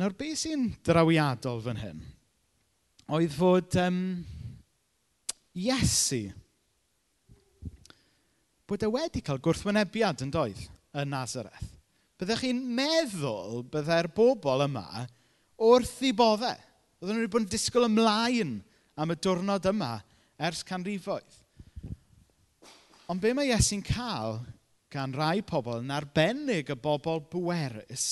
Nawr, 0.00 0.14
beth 0.16 0.40
sy'n 0.40 0.70
drawiadol 0.86 1.60
fan 1.66 1.82
hyn? 1.82 2.00
Oedd 3.12 3.36
fod 3.36 3.76
um, 3.82 4.00
Iesu, 5.54 6.24
bod 8.64 8.82
e 8.82 8.90
wedi 8.90 9.20
cael 9.22 9.42
gwrthwynebiad 9.44 10.24
yn 10.24 10.32
doedd 10.34 10.64
yn 10.96 11.12
Nazareth. 11.12 11.74
Byddech 12.18 12.46
chi'n 12.46 12.62
meddwl 12.78 13.66
byddai'r 13.68 14.08
er 14.08 14.14
bobl 14.16 14.64
yma 14.64 15.04
wrth 15.60 16.00
i 16.08 16.14
boddau 16.16 16.70
Oedden 17.04 17.18
nhw 17.18 17.26
wedi 17.26 17.32
bod 17.34 17.42
yn 17.44 17.50
disgwyl 17.52 17.84
ymlaen 17.84 18.52
am 18.96 19.10
y 19.12 19.14
diwrnod 19.20 19.66
yma 19.68 19.90
ers 20.40 20.62
canrifoedd. 20.64 21.34
Ond 23.12 23.20
be 23.20 23.34
mae 23.36 23.50
Iesu'n 23.50 23.82
cael 23.84 24.38
gan 24.88 25.12
rai 25.12 25.42
pobl 25.44 25.82
yn 25.82 25.92
arbennig 25.92 26.70
y 26.72 26.76
bobl 26.80 27.20
bwerus 27.28 28.06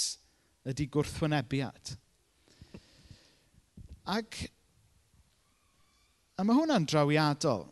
ydy 0.68 0.84
gwrthwynebiad. 0.92 1.94
Ac 4.12 4.42
a 6.36 6.44
mae 6.44 6.58
hwnna'n 6.58 6.84
drawiadol. 6.92 7.64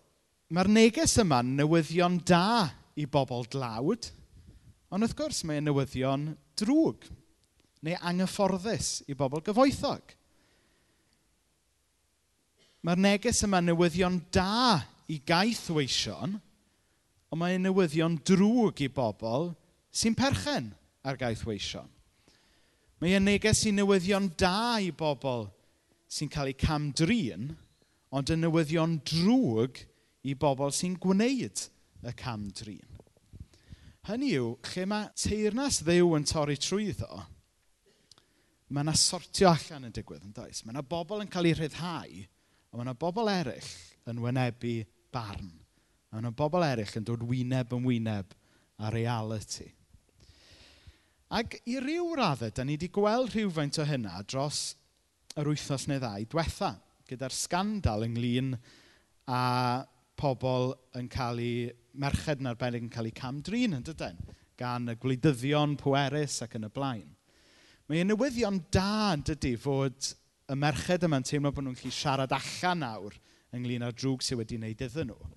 Mae'r 0.48 0.70
neges 0.72 1.18
yma'n 1.20 1.50
newyddion 1.58 2.16
da 2.24 2.70
i 2.96 3.04
bobl 3.04 3.44
dlawd, 3.52 4.08
ond 4.88 5.04
wrth 5.04 5.18
gwrs 5.20 5.42
mae'n 5.44 5.68
newyddion 5.68 6.30
drwg 6.56 7.04
neu 7.84 8.00
anghyfforddus 8.00 9.02
i 9.04 9.18
bobl 9.20 9.44
gyfoethog. 9.44 10.16
Mae'r 12.80 13.00
neges 13.00 13.42
yma 13.44 13.60
newyddion 13.60 14.22
da 14.32 14.80
i 15.12 15.18
gaeth 15.28 15.66
weision, 15.76 16.38
ond 17.30 17.40
mae 17.40 17.58
newyddion 17.60 18.16
drwg 18.24 18.80
i 18.86 18.88
bobl 18.88 19.50
sy'n 19.92 20.16
perchen 20.16 20.70
ar 21.04 21.18
gaeth 21.20 21.44
weision. 21.44 21.90
Mae 23.00 23.20
neges 23.20 23.66
i 23.68 23.74
newyddion 23.76 24.30
da 24.40 24.78
i 24.80 24.90
bobl 24.96 25.50
sy'n 26.10 26.32
cael 26.32 26.54
eu 26.54 26.56
camdrin, 26.60 27.50
ond 28.16 28.32
yn 28.32 28.42
newyddion 28.46 28.96
drwg 29.06 29.84
i 30.24 30.34
bobl 30.34 30.72
sy'n 30.72 30.96
gwneud 31.00 31.66
y 32.00 32.16
camdrin. 32.16 32.98
Hynny 34.08 34.32
yw, 34.40 34.54
lle 34.72 34.88
mae 34.88 35.12
teirnas 35.20 35.82
ddew 35.84 36.16
yn 36.16 36.24
torri 36.28 36.56
trwyddo, 36.56 37.24
mae 38.72 38.86
yna 38.86 38.96
sortio 38.96 39.52
allan 39.52 39.90
yn 39.90 39.94
digwydd 39.94 40.24
yn 40.24 40.32
does. 40.32 40.64
Mae 40.64 40.72
yna 40.72 40.82
bobl 40.86 41.20
yn 41.20 41.28
cael 41.30 41.50
eu 41.50 41.58
rhyddhau, 41.58 42.22
Ond 42.70 42.78
mae 42.78 42.86
yna 42.86 42.94
bobl 42.94 43.30
eraill 43.32 43.70
yn 44.10 44.22
wynebu 44.22 44.76
barn. 45.14 45.50
A 46.10 46.16
ma' 46.16 46.24
'na 46.24 46.30
bobl 46.34 46.66
eraill 46.66 46.96
yn 47.00 47.06
dod 47.06 47.24
wyneb 47.26 47.74
yn 47.74 47.86
wyneb 47.86 48.34
a 48.78 48.90
reality. 48.94 49.68
Ac 51.30 51.60
i 51.70 51.78
ryw 51.82 52.14
raddau, 52.18 52.50
da 52.50 52.64
ni 52.66 52.74
wedi 52.74 52.88
gweld 52.90 53.34
rhywfaint 53.34 53.78
o 53.78 53.86
hynna 53.86 54.22
dros 54.26 54.74
yr 55.38 55.50
wythnos 55.50 55.86
neu 55.86 56.00
ddau 56.02 56.26
diwetha 56.26 56.72
gyda'r 57.10 57.34
scandal 57.34 58.06
ynglyn 58.06 58.56
a 59.30 59.42
pobl 60.18 60.74
yn 60.98 61.10
cael 61.10 61.42
eu... 61.42 61.70
merched 61.90 62.38
yn 62.38 62.46
arbennig 62.46 62.84
yn 62.86 62.90
cael 62.94 63.08
eu 63.10 63.14
camdrin 63.18 63.74
yn 63.74 63.86
dydyn 63.86 64.18
gan 64.60 64.92
y 64.92 64.94
gwleidyddion 65.02 65.72
pwerus 65.80 66.36
ac 66.44 66.52
yn 66.58 66.68
y 66.68 66.70
blaen. 66.70 67.08
Mae 67.88 68.02
e'n 68.02 68.12
newyddion 68.12 68.60
da 68.70 69.14
yn 69.16 69.24
dydy 69.26 69.56
fod 69.58 70.12
y 70.50 70.56
merched 70.58 71.06
yma'n 71.06 71.26
teimlo 71.26 71.52
bod 71.54 71.66
nhw'n 71.66 71.78
gallu 71.78 71.92
siarad 71.94 72.34
allan 72.34 72.82
nawr 72.82 73.16
ynglyn 73.56 73.86
â'r 73.86 73.94
drwg 73.96 74.24
sydd 74.26 74.40
wedi 74.40 74.58
wneud 74.58 74.84
iddyn 74.86 75.12
nhw. 75.12 75.30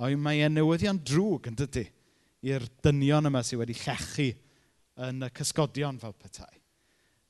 Ond 0.00 0.22
mae 0.22 0.44
e'n 0.46 0.56
newyddion 0.56 1.00
drwg 1.06 1.50
yn 1.50 1.58
dydy 1.58 1.84
i'r 2.50 2.64
dynion 2.84 3.28
yma 3.30 3.42
sydd 3.44 3.60
wedi 3.62 3.76
llechu 3.82 4.30
yn 5.06 5.26
y 5.26 5.30
cysgodion 5.36 6.00
fel 6.00 6.14
petai. 6.16 6.52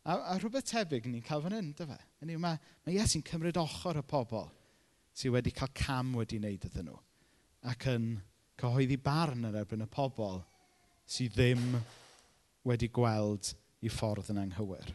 A, 0.05 0.17
a 0.33 0.39
rhywbeth 0.39 0.71
tebyg 0.71 1.07
ni'n 1.09 1.25
cael 1.25 1.43
fan 1.45 1.57
hyn, 1.59 1.73
dy 1.77 1.87
fe. 1.89 1.99
Hynny, 2.23 2.39
mae, 2.41 2.57
mae 2.87 2.97
Iesu'n 2.97 3.25
cymryd 3.27 3.59
ochr 3.61 4.01
y 4.01 4.05
pobl 4.07 4.49
sydd 5.17 5.35
wedi 5.35 5.53
cael 5.55 5.73
cam 5.77 6.15
wedi 6.17 6.39
wneud 6.41 6.67
iddyn 6.69 6.89
nhw 6.89 7.01
ac 7.71 7.85
yn 7.93 8.15
cyhoeddi 8.61 8.97
barn 9.05 9.45
yn 9.49 9.59
erbyn 9.61 9.85
y 9.85 9.89
pobl 9.93 10.41
sydd 11.11 11.35
ddim 11.37 11.65
wedi 12.69 12.89
gweld 12.93 13.53
i 13.85 13.91
ffordd 13.93 14.31
yn 14.33 14.41
anghywir. 14.45 14.89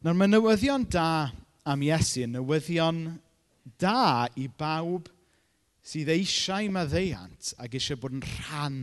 Nawr 0.00 0.16
mae 0.16 0.30
newyddion 0.32 0.86
da 0.88 1.28
am 1.68 1.82
Iesu 1.84 2.22
yn 2.24 2.30
newyddion 2.32 3.00
da 3.82 4.24
i 4.40 4.46
bawb 4.48 5.10
sydd 5.84 6.08
eisiau 6.14 6.70
maddeiant 6.72 7.50
ac 7.60 7.76
eisiau 7.76 8.00
bod 8.00 8.16
yn 8.16 8.24
rhan 8.24 8.78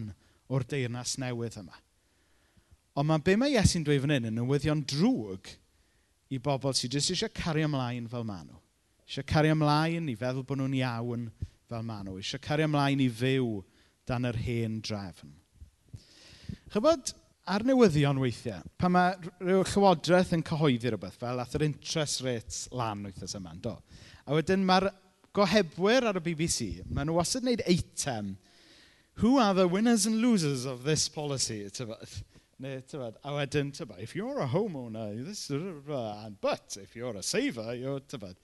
o'r 0.54 0.66
deyrnas 0.70 1.16
newydd 1.18 1.58
yma. 1.64 1.74
Ond 2.94 3.10
mae 3.10 3.26
be 3.26 3.34
mae 3.34 3.56
Iesu'n 3.56 3.88
dweud 3.88 4.04
fan 4.06 4.14
hyn 4.14 4.30
yn 4.30 4.38
newyddion 4.38 4.86
drwg 4.94 5.50
i 6.30 6.38
bobl 6.38 6.78
sydd 6.78 7.00
jyst 7.00 7.16
eisiau 7.16 7.34
cario 7.34 7.66
ymlaen 7.66 8.06
fel 8.14 8.28
maen 8.28 8.52
nhw. 8.52 8.62
Eisiau 9.10 9.26
cario 9.34 9.58
ymlaen 9.58 10.14
i 10.14 10.18
feddwl 10.22 10.46
bod 10.46 10.62
nhw'n 10.62 10.80
iawn 10.84 11.30
fel 11.66 11.88
maen 11.88 12.12
nhw. 12.12 12.20
Eisiau 12.22 12.46
cario 12.46 12.70
ymlaen 12.70 13.02
i 13.02 13.10
fyw 13.10 13.56
dan 14.06 14.30
yr 14.30 14.38
hen 14.46 14.84
drefn. 14.86 15.34
Chybod, 16.70 17.18
ar 17.48 17.64
newyddion 17.68 18.20
weithiau, 18.20 18.64
pan 18.80 18.92
mae 18.92 19.14
rhyw 19.40 19.64
llywodraeth 19.72 20.34
yn 20.36 20.44
cyhoeddi 20.48 20.92
rhywbeth 20.92 21.18
fel 21.22 21.40
ath 21.40 21.56
yr 21.58 21.66
interest 21.68 22.24
rates 22.26 22.66
lan 22.76 23.06
wythnos 23.08 23.38
yma, 23.40 23.54
do. 23.64 23.76
A 24.28 24.36
wedyn 24.36 24.66
mae'r 24.68 24.90
gohebwyr 25.38 26.10
ar 26.10 26.20
y 26.20 26.24
BBC, 26.26 26.68
maen 26.92 27.08
nhw 27.08 27.18
wastad 27.20 27.46
wneud 27.46 27.64
eitem, 27.70 28.36
who 29.22 29.38
are 29.40 29.54
the 29.54 29.68
winners 29.68 30.06
and 30.06 30.22
losers 30.22 30.66
of 30.66 30.84
this 30.84 31.08
policy, 31.10 31.64
tyfod. 31.72 32.20
Neu, 32.60 32.82
tyfod, 32.90 33.18
a 33.24 33.34
wedyn, 33.38 33.72
tyfod, 33.72 34.02
if 34.04 34.16
you're 34.16 34.40
a 34.44 34.48
homeowner, 34.48 35.26
this, 35.26 35.50
and, 35.50 36.40
but 36.42 36.78
if 36.82 36.96
you're 36.96 37.16
a 37.16 37.24
saver, 37.24 37.74
you're, 37.76 38.02
tyfod. 38.02 38.36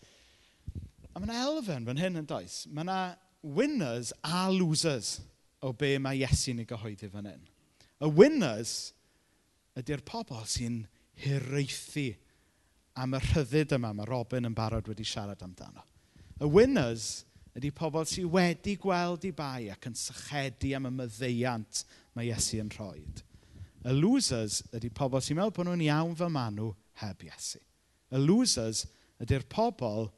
A 1.13 1.21
mae'n 1.21 1.35
elfen 1.43 1.85
fan 1.85 1.99
hyn 2.01 2.21
yn 2.23 2.29
does. 2.29 2.63
Mae 2.73 2.87
yna 2.87 2.99
winners 3.43 4.13
a 4.25 4.47
losers 4.49 5.19
o 5.61 5.73
be 5.77 5.97
mae 6.01 6.23
Iesu'n 6.23 6.63
ei 6.63 6.69
gyhoeddi 6.69 7.11
fan 7.11 7.29
hyn. 7.29 7.43
Y 8.03 8.09
winners 8.11 8.91
ydy'r 9.79 10.03
pobl 10.05 10.43
sy'n 10.49 10.83
hiraethu 11.23 12.09
am 12.99 13.15
y 13.15 13.21
rhyddid 13.23 13.73
yma 13.77 13.93
mae 13.95 14.09
Robin 14.09 14.49
yn 14.49 14.57
barod 14.57 14.89
wedi 14.89 15.05
siarad 15.07 15.41
amdano. 15.45 15.85
Y 16.41 16.49
winners 16.49 17.23
ydy 17.57 17.69
pobl 17.75 18.05
sydd 18.09 18.31
wedi 18.33 18.75
gweld 18.81 19.25
i 19.29 19.31
bai 19.35 19.69
ac 19.73 19.87
yn 19.89 19.97
sychedu 19.97 20.73
am 20.77 20.89
y 20.89 20.93
myddeiant 20.97 21.83
mae 22.17 22.29
Iesu 22.29 22.59
yn 22.61 22.71
rhoi. 22.73 23.03
Y 23.83 23.93
losers 23.97 24.61
ydy 24.73 24.89
pobl 24.95 25.21
sy'n 25.21 25.39
meddwl 25.39 25.55
bod 25.55 25.69
nhw'n 25.69 25.85
iawn 25.85 26.17
fy 26.17 26.29
ma 26.33 26.47
nhw 26.53 26.71
heb 27.01 27.23
Iesu. 27.27 27.61
Y 28.13 28.21
losers 28.21 28.85
ydy'r 29.23 29.45
pobl 29.49 30.09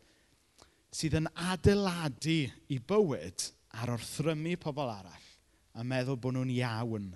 sydd 0.96 1.18
yn 1.20 1.30
adeiladu 1.52 2.42
i 2.72 2.80
bywyd 2.80 3.50
ar 3.76 3.92
wrthrymu 3.98 4.56
pobl 4.62 4.92
arall 4.92 5.30
a 5.76 5.84
meddwl 5.84 6.20
bod 6.22 6.38
nhw'n 6.38 6.54
iawn 6.56 7.10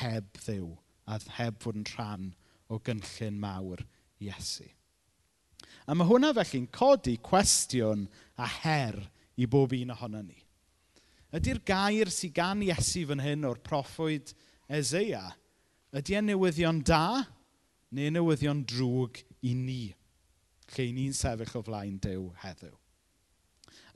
heb 0.00 0.30
ddiw 0.40 0.70
a 1.10 1.18
heb 1.36 1.60
fod 1.62 1.76
yn 1.80 1.88
rhan 1.92 2.30
o 2.72 2.78
gynllun 2.80 3.40
mawr 3.40 3.84
Iesu. 4.24 4.66
A 5.84 5.92
mae 5.92 6.08
hwnna 6.08 6.32
felly'n 6.36 6.70
codi 6.72 7.18
cwestiwn 7.20 8.06
a 8.40 8.48
her 8.62 8.96
i 9.36 9.46
bob 9.50 9.74
un 9.76 9.92
ohono 9.92 10.22
ni. 10.24 10.38
Ydy'r 11.34 11.60
gair 11.66 12.12
sy'n 12.14 12.32
gan 12.34 12.62
Iesu 12.64 13.04
fan 13.10 13.22
hyn 13.24 13.44
o'r 13.48 13.60
proffwyd 13.66 14.32
Ezeia, 14.70 15.26
ydy 15.92 16.16
e'n 16.16 16.30
newyddion 16.30 16.80
da 16.86 17.24
neu 17.94 18.12
newyddion 18.14 18.62
drwg 18.70 19.20
i 19.44 19.52
ni, 19.58 19.82
lle 20.72 20.86
ni'n 20.94 21.14
sefyll 21.14 21.58
o 21.60 21.64
flaen 21.66 21.98
dew 22.02 22.30
heddiw? 22.42 22.72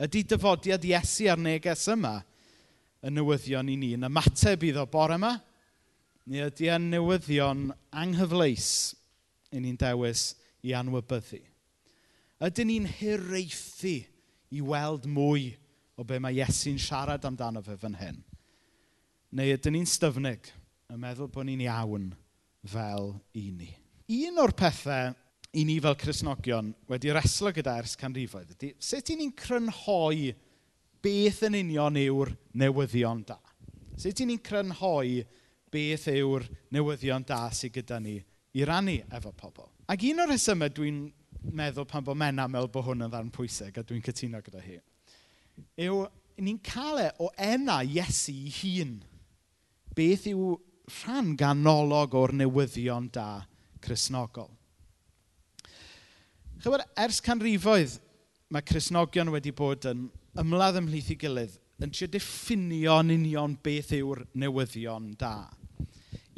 Ydy 0.05 0.25
dyfodiad 0.29 0.85
Iesu 0.85 1.31
a'r 1.33 1.41
neges 1.41 1.87
yma 1.95 2.19
yn 3.07 3.17
newyddion 3.17 3.71
i 3.71 3.79
ni 3.81 3.95
yn 3.97 4.07
ymateb 4.11 4.67
iddo 4.69 4.85
bore 4.91 5.17
yma? 5.17 5.39
Ni 6.29 6.43
ydy 6.45 6.67
yn 6.69 6.91
newyddion 6.93 7.71
anghyfleus 7.97 8.93
i 9.49 9.63
ni'n 9.65 9.79
dewis 9.81 10.35
i 10.61 10.75
anwybyddu. 10.77 11.41
Ydyn 12.45 12.69
ni'n 12.69 12.89
hiraethu 12.99 13.95
i 14.53 14.61
weld 14.61 15.07
mwy 15.09 15.55
o 15.97 16.05
be 16.05 16.19
mae 16.21 16.37
Iesu'n 16.37 16.77
siarad 16.85 17.25
amdano 17.25 17.63
fe 17.65 17.79
fan 17.81 17.97
hyn? 17.97 18.21
Neu 19.33 19.55
ydyn 19.55 19.79
ni'n 19.79 19.89
styfnig 19.89 20.53
yn 20.93 21.01
meddwl 21.01 21.33
bod 21.33 21.49
ni'n 21.49 21.65
iawn 21.65 22.11
fel 22.75 23.15
i 23.33 23.49
ni? 23.49 23.71
Un 24.21 24.45
o'r 24.45 24.53
pethau 24.53 25.17
i 25.57 25.65
ni 25.65 25.79
fel 25.81 25.97
Cresnogion 25.97 26.75
wedi 26.93 27.13
reslo 27.17 27.55
gyda 27.57 27.79
ers 27.81 27.97
canrifoedd 27.97 28.53
ydy 28.53 28.75
sut 28.85 29.15
i 29.15 29.17
ni'n 29.17 29.33
crynhoi 29.33 30.35
beth 31.01 31.41
yn 31.49 31.57
union 31.65 31.97
yw'r 32.05 32.37
newyddion 32.53 33.25
da. 33.25 33.41
Sut 33.97 34.21
i 34.21 34.29
ni'n 34.29 34.45
crynhoi 34.45 35.23
beth 35.73 36.09
yw'r 36.13 36.47
newyddion 36.75 37.25
da 37.29 37.47
sydd 37.55 37.79
gyda 37.79 38.01
ni 38.03 38.19
i 38.59 38.65
rannu 38.67 38.99
efo 39.15 39.33
pobl. 39.37 39.69
Ac 39.89 40.05
un 40.11 40.23
o'r 40.25 40.33
rhesymau 40.33 40.73
dwi'n 40.75 41.03
meddwl 41.55 41.87
pan 41.89 42.05
bod 42.05 42.19
mena 42.19 42.47
aml 42.49 42.69
bod 42.73 42.87
hwn 42.89 43.07
yn 43.07 43.13
ddarn 43.13 43.33
pwysig, 43.35 43.77
a 43.77 43.85
dwi'n 43.85 44.05
cytuno 44.05 44.41
gyda 44.45 44.63
hi, 44.65 44.79
yw 45.87 46.03
ni'n 46.43 46.59
cael 46.65 47.03
e 47.03 47.09
o 47.23 47.31
enna 47.35 47.81
Iesu 47.87 48.35
i 48.35 48.53
hun. 48.61 48.99
Beth 49.97 50.29
yw 50.31 50.55
rhan 51.03 51.35
ganolog 51.39 52.15
o'r 52.17 52.35
newyddion 52.37 53.09
da 53.15 53.45
chrysnogol? 53.85 54.51
Chybod, 56.59 56.83
ers 56.99 57.21
canrifoedd, 57.23 57.99
mae 58.51 58.65
Cresnogion 58.67 59.31
wedi 59.31 59.53
bod 59.55 59.85
yn 59.87 60.09
ymladd 60.41 60.81
ymhlith 60.81 61.13
i 61.13 61.17
gilydd 61.21 61.59
yn 61.85 61.93
trio 61.95 62.09
diffinio'n 62.11 63.13
union 63.15 63.55
beth 63.63 63.93
yw'r 63.99 64.25
newyddion 64.39 65.13
da. 65.19 65.47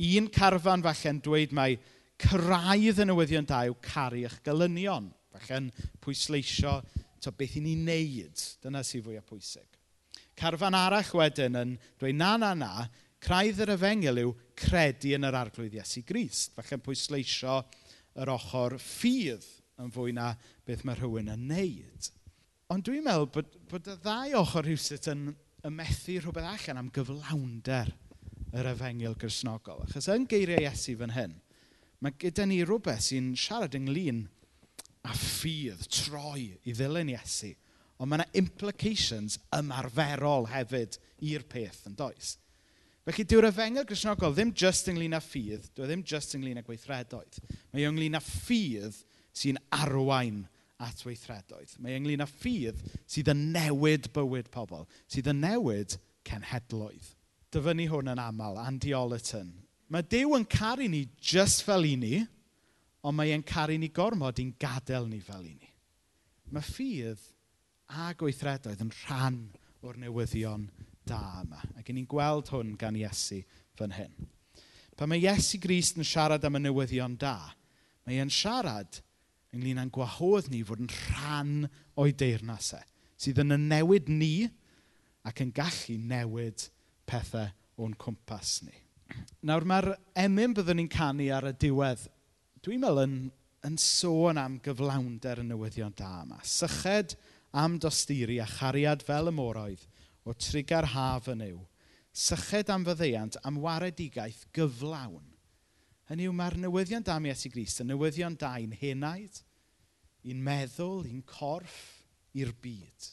Un 0.01 0.29
carfan 0.33 0.85
falle'n 0.85 1.21
dweud 1.25 1.55
mai 1.57 1.75
cyrraedd 2.21 3.01
y 3.01 3.07
newyddion 3.09 3.49
da 3.49 3.65
yw 3.69 3.77
caru 3.85 4.25
eich 4.29 4.39
gylynion. 4.45 5.09
Falle'n 5.33 5.71
pwysleisio 6.05 6.81
to, 7.21 7.33
beth 7.33 7.57
i 7.57 7.65
ni 7.65 7.77
wneud. 7.79 8.45
Dyna 8.65 8.85
sy'n 8.85 9.05
fwyaf 9.05 9.29
pwysig. 9.29 9.69
Carfan 10.41 10.77
arall 10.77 11.15
wedyn 11.17 11.59
yn 11.61 11.77
dweud 12.01 12.17
na, 12.17 12.35
na, 12.41 12.53
na, 12.57 12.73
craidd 13.21 13.61
yr 13.65 13.75
efengel 13.77 14.23
yw 14.23 14.35
credu 14.57 15.15
yn 15.17 15.29
yr 15.29 15.37
arglwydd 15.41 15.77
Iesu 15.81 16.05
Grist. 16.09 16.55
Falle'n 16.57 16.85
pwysleisio 16.85 17.63
yr 18.21 18.33
ochr 18.37 18.77
ffydd 18.81 19.45
yn 19.81 19.93
fwy 19.93 20.13
na 20.17 20.33
beth 20.69 20.85
mae 20.85 21.01
rhywun 21.01 21.33
yn 21.33 21.49
wneud. 21.49 22.11
Ond 22.71 22.87
dwi'n 22.87 23.03
meddwl 23.03 23.27
bod, 23.35 23.55
bod 23.67 23.89
y 23.91 23.97
ddau 23.99 24.37
ochr 24.39 24.63
rhywsut 24.63 25.09
yn 25.11 25.33
ymethu 25.67 26.21
rhywbeth 26.21 26.47
allan 26.47 26.79
am 26.85 26.91
gyflawnder 26.95 27.89
yr 28.55 28.69
efengil 28.71 29.17
grisnogol. 29.19 29.81
Achos 29.89 30.07
yn 30.15 30.27
geiriau 30.31 30.63
Iesu 30.63 30.95
fan 31.01 31.17
hyn, 31.17 31.35
mae 31.99 32.15
gyda 32.23 32.47
ni 32.47 32.61
rhywbeth 32.63 33.09
sy'n 33.09 33.33
siarad 33.35 33.75
ynglyn 33.75 34.21
a 35.03 35.17
ffydd, 35.19 35.83
troi 35.91 36.53
i 36.63 36.77
ddilyn 36.77 37.11
Iesu. 37.17 37.51
Ond 37.99 38.13
mae 38.13 38.21
yna 38.21 38.29
implications 38.39 39.41
ymarferol 39.59 40.47
hefyd 40.53 41.01
i'r 41.27 41.43
peth 41.51 41.83
yn 41.91 41.99
does. 41.99 42.37
Felly 43.03 43.27
dyw'r 43.27 43.49
efengel 43.51 43.89
grisnogol 43.89 44.37
ddim 44.37 44.55
just 44.55 44.87
ynglyn 44.93 45.19
â 45.19 45.23
ffydd, 45.25 45.67
dwi 45.75 45.89
e 45.89 45.91
ddim 45.91 46.07
just 46.07 46.39
ynglyn 46.39 46.63
â 46.63 46.65
gweithredoedd. 46.71 47.43
Mae 47.73 47.83
e 47.83 47.91
ynglyn 47.91 48.15
â 48.15 48.23
ffydd 48.23 49.03
sy'n 49.35 49.59
arwain 49.75 50.45
at 50.81 51.05
weithredoedd. 51.05 51.77
Mae 51.83 51.99
ynglyn 51.99 52.25
â 52.25 52.29
ffydd 52.29 52.81
sydd 53.05 53.31
yn 53.33 53.49
newid 53.55 54.11
bywyd 54.15 54.51
pobl, 54.53 54.87
sydd 55.11 55.31
yn 55.33 55.43
newid 55.45 55.97
cenhedloedd. 56.27 57.15
Dyfynnu 57.51 57.89
hwn 57.91 58.13
yn 58.13 58.23
aml, 58.23 58.61
Andy 58.63 58.95
Ollerton. 58.95 59.51
Mae 59.91 60.07
Dyw 60.07 60.37
yn 60.39 60.47
caru 60.47 60.87
ni 60.89 61.07
just 61.19 61.65
fel 61.67 61.89
i 61.89 61.97
ni, 61.99 62.21
ond 63.03 63.17
mae 63.19 63.33
e'n 63.35 63.45
caru 63.47 63.77
ni 63.81 63.91
gormod 63.93 64.39
i'n 64.39 64.53
gadael 64.61 65.09
ni 65.11 65.19
fel 65.25 65.49
i 65.49 65.57
ni. 65.57 65.71
Mae 66.55 66.63
ffydd 66.67 67.23
a 67.91 68.13
gweithredoedd 68.19 68.85
yn 68.85 68.93
rhan 69.03 69.41
o'r 69.83 69.99
newyddion 69.99 70.69
da 71.09 71.21
yma. 71.43 71.63
Ac 71.79 71.91
ni'n 71.91 72.09
gweld 72.11 72.53
hwn 72.55 72.77
gan 72.79 72.99
Iesu 72.99 73.41
fan 73.79 73.97
hyn. 73.97 74.15
Pan 74.97 75.11
mae 75.11 75.23
Iesu 75.23 75.59
Grist 75.63 75.99
yn 75.99 76.07
siarad 76.07 76.45
am 76.47 76.59
y 76.59 76.63
newyddion 76.63 77.17
da, 77.19 77.37
mae 78.07 78.21
e'n 78.23 78.31
siarad 78.31 79.01
ynglyn 79.55 79.81
â'n 79.83 79.93
gwahodd 79.95 80.51
ni 80.51 80.63
fod 80.67 80.83
yn 80.85 80.91
rhan 80.91 81.55
o'i 81.99 82.13
deyrnasau, 82.15 82.85
sydd 83.21 83.43
yn 83.43 83.57
y 83.57 83.59
newid 83.63 84.11
ni 84.13 84.35
ac 85.27 85.43
yn 85.45 85.51
gallu 85.57 85.97
newid 85.99 86.69
pethau 87.09 87.51
o'n 87.81 87.97
cwmpas 88.01 88.61
ni. 88.67 88.77
Nawr 89.47 89.67
mae'r 89.67 89.91
emyn 90.23 90.55
byddwn 90.55 90.79
ni'n 90.81 90.93
canu 90.93 91.27
ar 91.35 91.49
y 91.51 91.55
diwedd, 91.65 92.07
dwi'n 92.63 92.85
meddwl 92.85 93.03
yn, 93.05 93.17
yn 93.67 93.81
sôn 93.81 94.39
am 94.41 94.61
gyflawnder 94.63 95.43
y 95.43 95.47
newyddion 95.49 95.97
da 95.99 96.21
yma. 96.23 96.39
Syched 96.47 97.17
am 97.51 97.81
dosturi 97.83 98.39
a 98.41 98.47
chariad 98.47 99.03
fel 99.07 99.33
y 99.33 99.35
moroedd 99.35 99.83
o 100.23 100.37
trigar 100.37 100.93
haf 100.95 101.27
yn 101.33 101.43
yw. 101.49 101.59
Syched 102.15 102.71
am 102.71 102.87
fyddeiant 102.87 103.41
am 103.47 103.59
waredigaeth 103.65 104.47
gyflawn 104.55 105.30
Hynny 106.11 106.27
yw, 106.27 106.35
mae'r 106.35 106.57
newyddion 106.59 107.05
da 107.07 107.15
am 107.21 107.27
Iesu 107.29 107.53
Grist 107.55 107.85
yn 107.85 107.93
newyddion 107.93 108.35
da 108.35 108.57
i'n 108.59 108.73
henaid, 108.75 109.37
i'n 110.27 110.41
meddwl, 110.43 111.05
i'n 111.07 111.21
corff, 111.23 111.77
i'r 112.35 112.51
byd. 112.65 113.07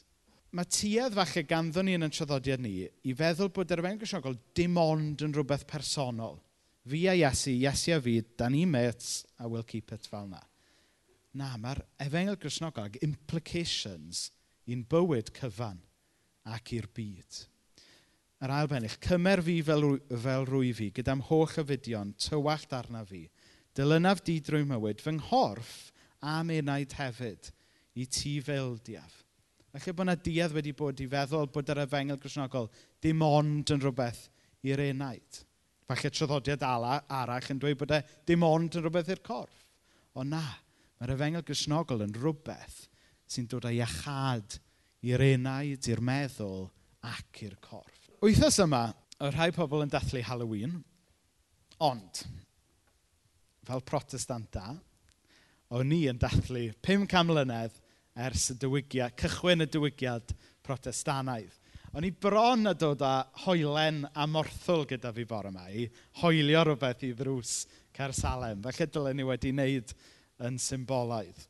Mae 0.58 0.66
tuedd 0.72 1.14
falle 1.14 1.44
ganddo 1.46 1.84
ni 1.84 1.94
yn 1.94 2.06
y 2.06 2.10
traddodiad 2.10 2.62
ni 2.64 2.72
i 2.82 3.14
feddwl 3.14 3.52
bod 3.54 3.70
yr 3.70 3.84
efengyl 3.84 4.00
Cristnogol 4.02 4.38
dim 4.56 4.80
ond 4.82 5.22
yn 5.22 5.36
rhywbeth 5.36 5.66
personol. 5.70 6.40
Fi 6.88 7.04
a 7.12 7.14
Iesu, 7.20 7.52
Iesu 7.54 7.94
a 7.94 8.00
fi, 8.02 8.16
da 8.34 8.48
ni 8.50 8.64
mates 8.66 9.20
a 9.38 9.46
we'll 9.46 9.68
keep 9.68 9.92
it 9.94 10.08
fel 10.10 10.26
na. 10.26 10.40
Na, 11.38 11.52
mae'r 11.60 11.84
efengyl 12.02 12.40
Cristnogol 12.42 12.88
ag 12.88 12.98
implications 13.06 14.32
i'n 14.66 14.82
bywyd 14.90 15.30
cyfan 15.38 15.78
ac 16.50 16.74
i'r 16.74 16.90
byd 16.98 17.44
yr 18.44 18.54
ail 18.54 18.68
bennill, 18.70 18.96
cymer 19.02 19.42
fi 19.42 19.58
fel, 19.66 19.86
fel 20.22 20.46
rwy 20.46 20.72
fi, 20.76 20.90
gyda'm 20.94 21.24
holl 21.28 21.54
yfudion, 21.62 22.14
tywallt 22.22 22.74
arna 22.76 23.02
fi. 23.06 23.24
Dilynaf 23.74 24.22
di 24.26 24.38
drwy 24.44 24.64
mywyd, 24.66 25.02
fy 25.02 25.16
nghorff 25.16 25.72
a 26.22 26.40
menaid 26.46 26.94
hefyd, 26.98 27.50
i 27.98 28.06
ti 28.06 28.38
fel 28.44 28.76
diaf. 28.86 29.24
Felly 29.74 29.94
bod 29.94 30.06
yna 30.06 30.16
duedd 30.24 30.54
wedi 30.56 30.72
bod 30.74 31.00
i 31.02 31.08
feddwl 31.10 31.50
bod 31.52 31.70
yr 31.74 31.82
efengel 31.84 32.18
Gristnogol 32.22 32.70
dim 33.04 33.20
ond 33.26 33.74
yn 33.74 33.82
rhywbeth 33.82 34.24
i'r 34.66 34.80
enaid. 34.86 35.42
Falle 35.88 36.10
traddodiad 36.12 36.64
ala, 36.66 37.02
arall 37.20 37.52
yn 37.52 37.60
dweud 37.60 37.78
bod 37.80 37.92
e 37.94 38.00
dim 38.28 38.46
ond 38.46 38.78
yn 38.78 38.86
rhywbeth 38.86 39.12
i'r 39.12 39.22
corff. 39.26 39.66
Ond 40.18 40.32
na, 40.32 40.44
mae'r 40.98 41.14
efengel 41.14 41.46
Gristnogol 41.46 42.06
yn 42.06 42.16
rhywbeth 42.16 42.86
sy'n 43.28 43.50
dod 43.50 43.68
â 43.68 43.74
iachad 43.76 44.58
i'r 45.04 45.26
enaid, 45.34 45.84
i'r 45.90 46.02
meddwl 46.02 46.68
ac 47.06 47.44
i'r 47.44 47.58
corff 47.62 47.97
wythnos 48.22 48.58
yma, 48.64 48.88
y 49.22 49.30
rhai 49.32 49.50
pobl 49.54 49.84
yn 49.84 49.92
dathlu 49.92 50.22
Halloween, 50.26 50.78
ond, 51.84 52.22
fel 53.68 53.82
protestant 53.86 54.50
da, 54.54 54.72
o'n 55.74 55.88
ni 55.90 56.04
yn 56.10 56.18
dathlu 56.18 56.68
500 56.86 57.26
mlynedd 57.28 57.78
ers 58.28 58.48
y 58.54 58.58
dywigiad, 58.58 59.14
cychwyn 59.20 59.62
y 59.62 59.68
dywigiad 59.70 60.34
protestanaidd. 60.66 61.54
O'n 61.96 62.04
i 62.04 62.10
bron 62.12 62.68
a 62.68 62.74
dod 62.76 63.00
â 63.06 63.12
hoelen 63.44 64.02
a 64.12 64.26
morthwl 64.28 64.84
gyda 64.90 65.12
fi 65.16 65.24
bore 65.28 65.52
yma 65.52 65.68
i 65.72 65.86
hoelio 66.20 66.64
rhywbeth 66.66 67.06
i 67.06 67.14
ddrws 67.16 67.60
Salem. 68.14 68.60
Felly 68.62 68.86
dylen 68.86 69.16
ni 69.18 69.24
wedi 69.26 69.50
wneud 69.50 69.94
yn 70.46 70.58
symbolaidd. 70.62 71.46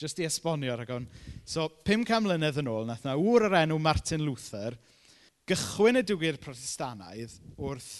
Jyst 0.00 0.20
i 0.20 0.24
esbonio 0.28 0.76
rhagon. 0.76 1.08
So, 1.44 1.66
500 1.84 2.22
mlynedd 2.24 2.60
yn 2.62 2.70
ôl, 2.72 2.86
nath 2.88 3.04
na 3.04 3.16
ŵr 3.16 3.48
yr 3.50 3.58
enw 3.62 3.76
Martin 3.80 4.24
Luther, 4.24 4.76
gychwyn 5.46 6.00
y 6.00 6.04
diwygiad 6.06 6.40
protestanaidd 6.42 7.36
wrth 7.56 7.92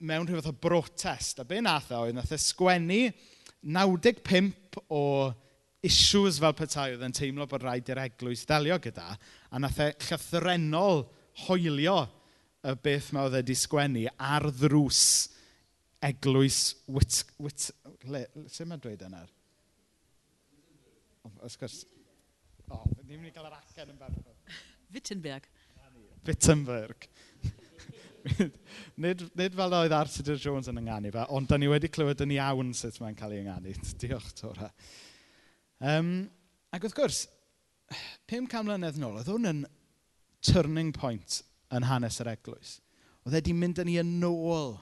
mewn 0.00 0.28
rhywbeth 0.28 0.48
o 0.48 0.56
brotest. 0.56 1.42
A 1.42 1.44
be 1.44 1.60
nath 1.64 1.90
o, 1.92 2.04
oedd 2.06 2.16
nath 2.16 2.32
e 2.32 2.40
sgwennu 2.40 3.02
95 3.60 4.80
o 4.88 5.04
issues 5.84 6.38
fel 6.40 6.56
petai 6.56 6.90
oedd 6.94 7.04
yn 7.04 7.16
teimlo 7.16 7.46
bod 7.48 7.64
rhaid 7.64 7.88
i'r 7.92 8.02
eglwys 8.06 8.46
delio 8.48 8.78
gyda, 8.82 9.12
a 9.52 9.60
nath 9.60 9.80
e 9.80 9.90
llythrenol 10.06 11.04
hoelio 11.46 11.98
y 12.60 12.74
beth 12.84 13.12
mae 13.16 13.28
oedd 13.28 13.38
wedi 13.38 13.56
sgwennu 13.56 14.06
ar 14.16 14.48
ddrws 14.52 15.04
eglwys 16.04 16.60
wit... 16.88 17.22
wit 17.40 17.70
le, 18.08 18.24
le, 18.34 18.66
mae 18.68 18.80
dweud 18.80 19.04
yna? 19.04 19.22
Os 21.44 21.56
gwrs. 21.60 21.82
O, 22.70 22.80
ni'n 23.04 23.18
mynd 23.18 23.30
i 23.30 23.34
gael 23.34 23.48
yr 23.48 23.56
acen 23.56 23.92
yn 23.92 23.98
berffaith. 24.00 24.60
Wittenberg. 24.94 25.48
Wittenberg. 26.26 27.08
nid, 29.04 29.22
nid 29.38 29.56
fel 29.56 29.76
oedd 29.78 29.94
Arthur 29.96 30.36
Jones 30.40 30.68
yn 30.70 30.80
ynganu 30.82 31.12
fe, 31.14 31.24
ond 31.32 31.48
da 31.50 31.58
ni 31.58 31.70
wedi 31.70 31.90
clywed 31.92 32.20
yn 32.24 32.34
iawn 32.36 32.72
sut 32.76 33.00
mae'n 33.00 33.16
cael 33.18 33.36
ei 33.36 33.42
ynganu. 33.44 33.74
Diolch, 34.02 34.32
Tora. 34.38 34.70
Um, 35.80 36.12
ac 36.74 36.84
wrth 36.84 36.96
gwrs, 36.98 37.22
500 38.30 38.66
mlynedd 38.66 39.00
nôl, 39.00 39.18
oedd 39.20 39.32
hwn 39.32 39.50
yn 39.50 39.64
turning 40.46 40.92
point 40.96 41.40
yn 41.74 41.86
hanes 41.88 42.20
yr 42.22 42.32
eglwys. 42.34 42.78
Oedd 43.24 43.36
wedi 43.38 43.56
mynd 43.56 43.80
â 43.80 43.86
ni 43.86 43.98
yn 44.00 44.14
ôl 44.26 44.76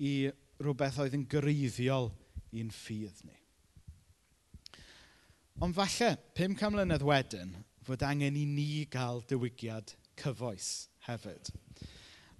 i 0.00 0.30
rhywbeth 0.60 1.00
oedd 1.02 1.16
yn 1.16 1.26
greiddiol 1.30 2.10
i'n 2.56 2.70
ffydd 2.74 3.24
ni. 3.24 3.36
Ond 5.60 5.76
falle, 5.76 6.14
500 6.38 6.72
mlynedd 6.72 7.04
wedyn, 7.04 7.52
fod 7.84 8.04
angen 8.06 8.36
i 8.36 8.46
ni 8.48 8.86
gael 8.92 9.20
diwygiad 9.28 9.92
cyfoes 10.20 10.70
hefyd. 11.08 11.50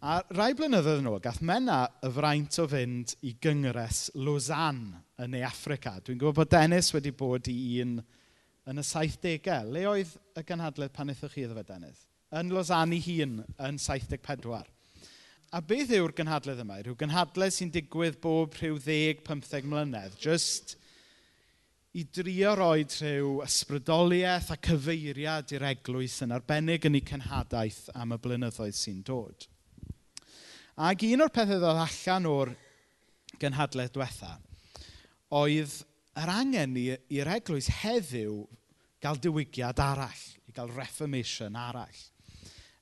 A 0.01 0.23
rai 0.33 0.55
blynyddoedd 0.57 1.03
yn 1.03 1.11
ôl, 1.11 1.19
gath 1.21 1.43
Mena 1.45 1.83
y 2.01 2.09
fraint 2.15 2.57
o 2.63 2.65
fynd 2.73 3.13
i 3.29 3.35
gyngres 3.45 4.07
Lausanne 4.17 5.03
yn 5.21 5.37
ei 5.37 5.45
Africa. 5.45 5.99
Dwi'n 6.01 6.23
gwybod 6.23 6.39
bod 6.39 6.53
Dennis 6.55 6.89
wedi 6.95 7.13
bod 7.13 7.51
i 7.53 7.57
un 7.83 7.99
yn 8.71 8.81
y 8.81 8.85
70au. 8.87 9.69
Le 9.75 9.85
oedd 9.91 10.15
y 10.41 10.45
gynhadledd 10.49 10.95
pan 10.97 11.13
eithwch 11.13 11.37
chi 11.37 11.45
iddo 11.45 11.59
fe, 11.59 11.67
Dennis? 11.69 12.07
Yn 12.33 12.53
Lausanne 12.55 12.97
i 12.97 13.03
hun 13.05 13.43
yn 13.61 13.81
74. 13.83 14.65
A 15.53 15.61
beth 15.61 15.93
yw'r 15.99 16.17
gynhadledd 16.17 16.65
yma? 16.65 16.81
Rhyw 16.81 16.97
gynhadledd 16.97 17.57
sy'n 17.59 17.75
digwydd 17.75 18.21
bob 18.25 18.57
rhyw 18.57 18.81
10-15 18.81 19.69
mlynedd, 19.69 20.17
Just 20.23 20.79
i 21.99 22.05
drio 22.07 22.53
roi 22.55 22.85
rhyw 22.87 23.41
ysbrydoliaeth 23.43 24.53
a 24.55 24.57
cyfeiriad 24.63 25.51
i'r 25.57 25.65
eglwys 25.73 26.21
yn 26.23 26.35
arbennig 26.37 26.85
yn 26.87 26.99
ei 27.01 27.07
cenhadaeth 27.07 27.89
am 27.99 28.15
y 28.15 28.19
blynyddoedd 28.23 28.77
sy'n 28.79 29.01
dod. 29.07 29.47
Ac 30.79 31.03
un 31.09 31.25
o'r 31.25 31.33
pethau 31.35 31.59
ddod 31.59 31.81
allan 31.83 32.29
o'r 32.31 32.53
gynhadledd 33.43 33.91
diwetha 33.97 34.37
oedd 35.41 35.75
yr 36.21 36.33
angen 36.33 36.77
i'r 36.79 37.33
eglwys 37.35 37.71
heddiw 37.81 38.37
gael 39.03 39.19
diwygiad 39.19 39.83
arall, 39.83 40.23
i 40.47 40.55
gael 40.55 40.71
reformation 40.77 41.59
arall. 41.59 42.01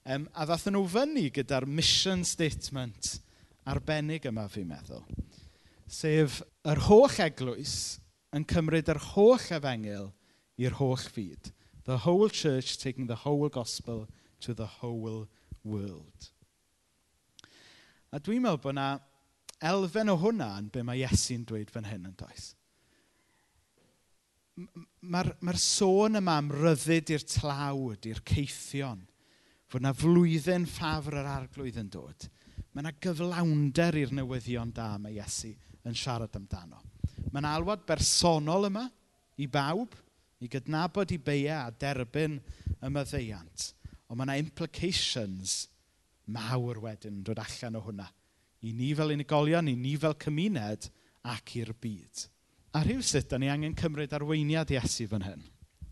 Um, 0.08 0.26
a 0.36 0.44
ddathyn 0.48 0.76
nhw 0.76 0.84
fyny 0.88 1.28
gyda'r 1.36 1.64
mission 1.68 2.26
statement 2.28 3.14
arbennig 3.68 4.28
yma 4.28 4.46
fi'n 4.52 4.68
meddwl. 4.68 5.04
Sef 5.88 6.42
yr 6.68 6.84
holl 6.88 7.18
eglwys 7.24 7.74
yn 8.36 8.44
cymryd 8.48 8.90
yr 8.92 9.00
holl 9.12 9.48
efengil 9.56 10.10
i'r 10.60 10.76
holl 10.80 11.00
fyd. 11.00 11.52
The 11.88 12.04
whole 12.04 12.28
church 12.28 12.76
taking 12.78 13.06
the 13.06 13.22
whole 13.24 13.48
gospel 13.48 14.08
to 14.40 14.54
the 14.54 14.66
whole 14.80 15.28
world. 15.64 16.30
A 18.12 18.20
dwi'n 18.20 18.44
meddwl 18.44 18.60
bod 18.62 18.74
yna 18.74 18.88
elfen 19.70 20.12
o 20.12 20.16
hwnna 20.20 20.52
yn 20.60 20.70
be 20.72 20.84
mae 20.86 21.02
Iesu'n 21.02 21.44
dweud 21.48 21.72
fan 21.72 21.88
hyn 21.88 22.08
yn 22.08 22.16
does. 22.18 22.52
Mae'r 24.58 25.32
ma 25.44 25.54
sôn 25.60 26.18
yma 26.18 26.38
am 26.40 26.50
ryddid 26.50 27.12
i'r 27.14 27.24
tlawd, 27.30 28.08
i'r 28.10 28.22
ceithion, 28.26 29.04
fod 29.70 29.84
yna 29.84 29.94
flwyddyn 29.94 30.66
ffafr 30.68 31.20
yr 31.20 31.30
arglwydd 31.36 31.80
yn 31.84 31.90
dod. 31.94 32.28
Mae 32.72 32.84
yna 32.84 32.94
gyflawnder 33.04 34.00
i'r 34.02 34.14
newyddion 34.18 34.72
da 34.74 34.94
mae 35.00 35.16
Iesu 35.18 35.52
yn 35.86 35.96
siarad 35.96 36.36
amdano. 36.36 36.80
Mae'n 37.32 37.48
alwad 37.48 37.84
bersonol 37.88 38.68
yma 38.70 38.86
i 39.38 39.46
bawb, 39.50 39.94
i 40.40 40.48
gydnabod 40.50 41.12
i 41.12 41.18
beiau 41.18 41.66
a 41.66 41.74
derbyn 41.74 42.38
y 42.38 42.90
myddeiant. 42.94 43.72
Ond 44.08 44.18
mae 44.18 44.28
yna 44.28 44.38
implications 44.40 45.66
mawr 46.32 46.80
wedyn 46.84 47.18
yn 47.18 47.26
dod 47.26 47.40
allan 47.42 47.78
o 47.78 47.84
hwnna. 47.84 48.06
I 48.64 48.72
ni 48.74 48.92
fel 48.96 49.14
unigolion, 49.14 49.68
i 49.70 49.76
ni 49.78 49.94
fel 50.00 50.16
cymuned 50.18 50.88
ac 51.28 51.54
i'r 51.60 51.74
byd. 51.78 52.24
A 52.76 52.82
rhyw 52.84 53.02
sut, 53.04 53.28
da 53.30 53.38
ni 53.38 53.50
angen 53.50 53.76
cymryd 53.78 54.14
arweiniad 54.16 54.72
Iesu 54.74 55.08
fan 55.10 55.26
hyn. 55.26 55.44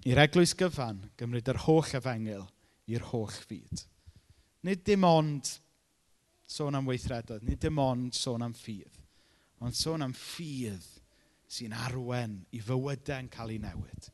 I'r 0.06 0.22
eglwys 0.22 0.54
gyfan, 0.58 1.00
gymryd 1.18 1.48
yr 1.50 1.62
holl 1.66 1.94
efengil 1.98 2.44
i'r 2.92 3.06
holl 3.10 3.32
fyd. 3.32 3.86
Nid 4.66 4.84
dim 4.86 5.04
ond 5.06 5.50
sôn 6.46 6.78
am 6.78 6.86
weithredoedd, 6.86 7.44
nid 7.46 7.58
dim 7.62 7.80
ond 7.82 8.14
sôn 8.14 8.44
am 8.46 8.54
ffydd, 8.54 9.00
ond 9.62 9.74
sôn 9.74 10.04
am 10.06 10.14
ffydd 10.14 10.86
sy'n 11.46 11.74
arwen 11.76 12.40
i 12.56 12.60
fywydau'n 12.62 13.28
cael 13.30 13.54
ei 13.54 13.60
newid, 13.62 14.08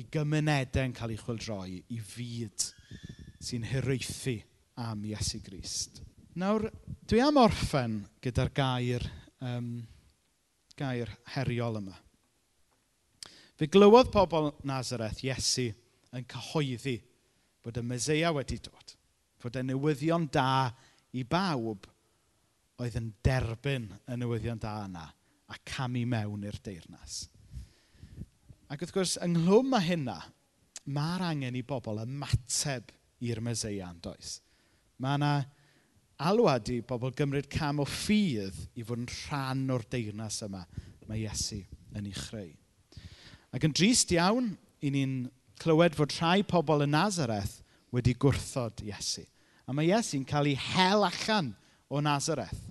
i 0.00 0.06
gymunedau'n 0.12 0.94
cael 0.96 1.12
ei 1.12 1.20
chwildroi, 1.20 1.76
i 1.92 1.98
fyd 2.00 2.68
sy'n 3.42 3.66
hiraethu 3.68 4.38
am 4.80 5.04
Iesu 5.04 5.42
Grist. 5.44 6.00
Nawr, 6.40 6.70
dwi 7.08 7.20
am 7.20 7.40
orffen 7.42 7.98
gyda'r 8.24 8.52
gair, 8.56 9.04
um, 9.44 9.74
gair 10.78 11.12
heriol 11.34 11.76
yma. 11.82 11.98
Fe 13.58 13.68
glywodd 13.68 14.08
pobl 14.14 14.54
Nazareth 14.66 15.20
Iesu 15.26 15.68
yn 16.16 16.24
cyhoeddi 16.28 16.96
bod 17.62 17.76
y 17.78 17.84
Meseia 17.84 18.32
wedi 18.34 18.56
dod, 18.64 18.96
fod 19.38 19.60
y 19.60 19.66
newyddion 19.68 20.24
da 20.32 20.70
i 21.12 21.26
bawb 21.28 21.84
oedd 22.80 22.96
yn 22.98 23.12
derbyn 23.22 23.90
y 24.08 24.16
newyddion 24.16 24.60
da 24.62 24.78
yna 24.86 25.10
a 25.52 25.58
camu 25.68 26.04
mewn 26.08 26.46
i'r 26.48 26.58
deyrnas. 26.64 27.26
Ac 28.72 28.82
wrth 28.82 28.94
gwrs, 28.96 29.18
ynghlwm 29.24 29.76
â 29.76 29.82
hynna, 29.84 30.16
mae'r 30.88 31.26
angen 31.28 31.58
i 31.58 31.64
bobl 31.66 32.00
ymateb 32.02 32.88
i'r 33.22 33.42
meseian, 33.44 34.00
does? 34.02 34.38
Mae 35.02 35.18
yna 35.18 35.32
alwad 36.22 36.70
i 36.72 36.80
bobl 36.86 37.12
gymryd 37.18 37.50
cam 37.52 37.82
o 37.82 37.86
ffydd 37.88 38.58
i 38.78 38.86
fod 38.86 39.02
yn 39.02 39.10
rhan 39.12 39.66
o'r 39.74 39.84
deyrnas 39.92 40.40
yma 40.46 40.62
mae 41.08 41.24
Iesu 41.24 41.60
yn 41.98 42.08
ei 42.08 42.16
chreu. 42.16 42.50
Ac 43.52 43.66
yn 43.68 43.74
drist 43.76 44.12
iawn, 44.14 44.54
i 44.82 44.90
ni'n 44.90 45.16
clywed 45.62 45.96
fod 45.98 46.14
rhai 46.16 46.42
pobl 46.46 46.86
yn 46.86 46.94
Nazareth 46.94 47.60
wedi 47.94 48.14
gwrthod 48.18 48.82
Iesu. 48.86 49.24
A 49.68 49.74
mae 49.76 49.90
Iesu'n 49.90 50.24
cael 50.28 50.50
ei 50.52 50.58
hel 50.58 51.04
allan 51.06 51.52
o 51.92 52.00
Nazareth 52.02 52.70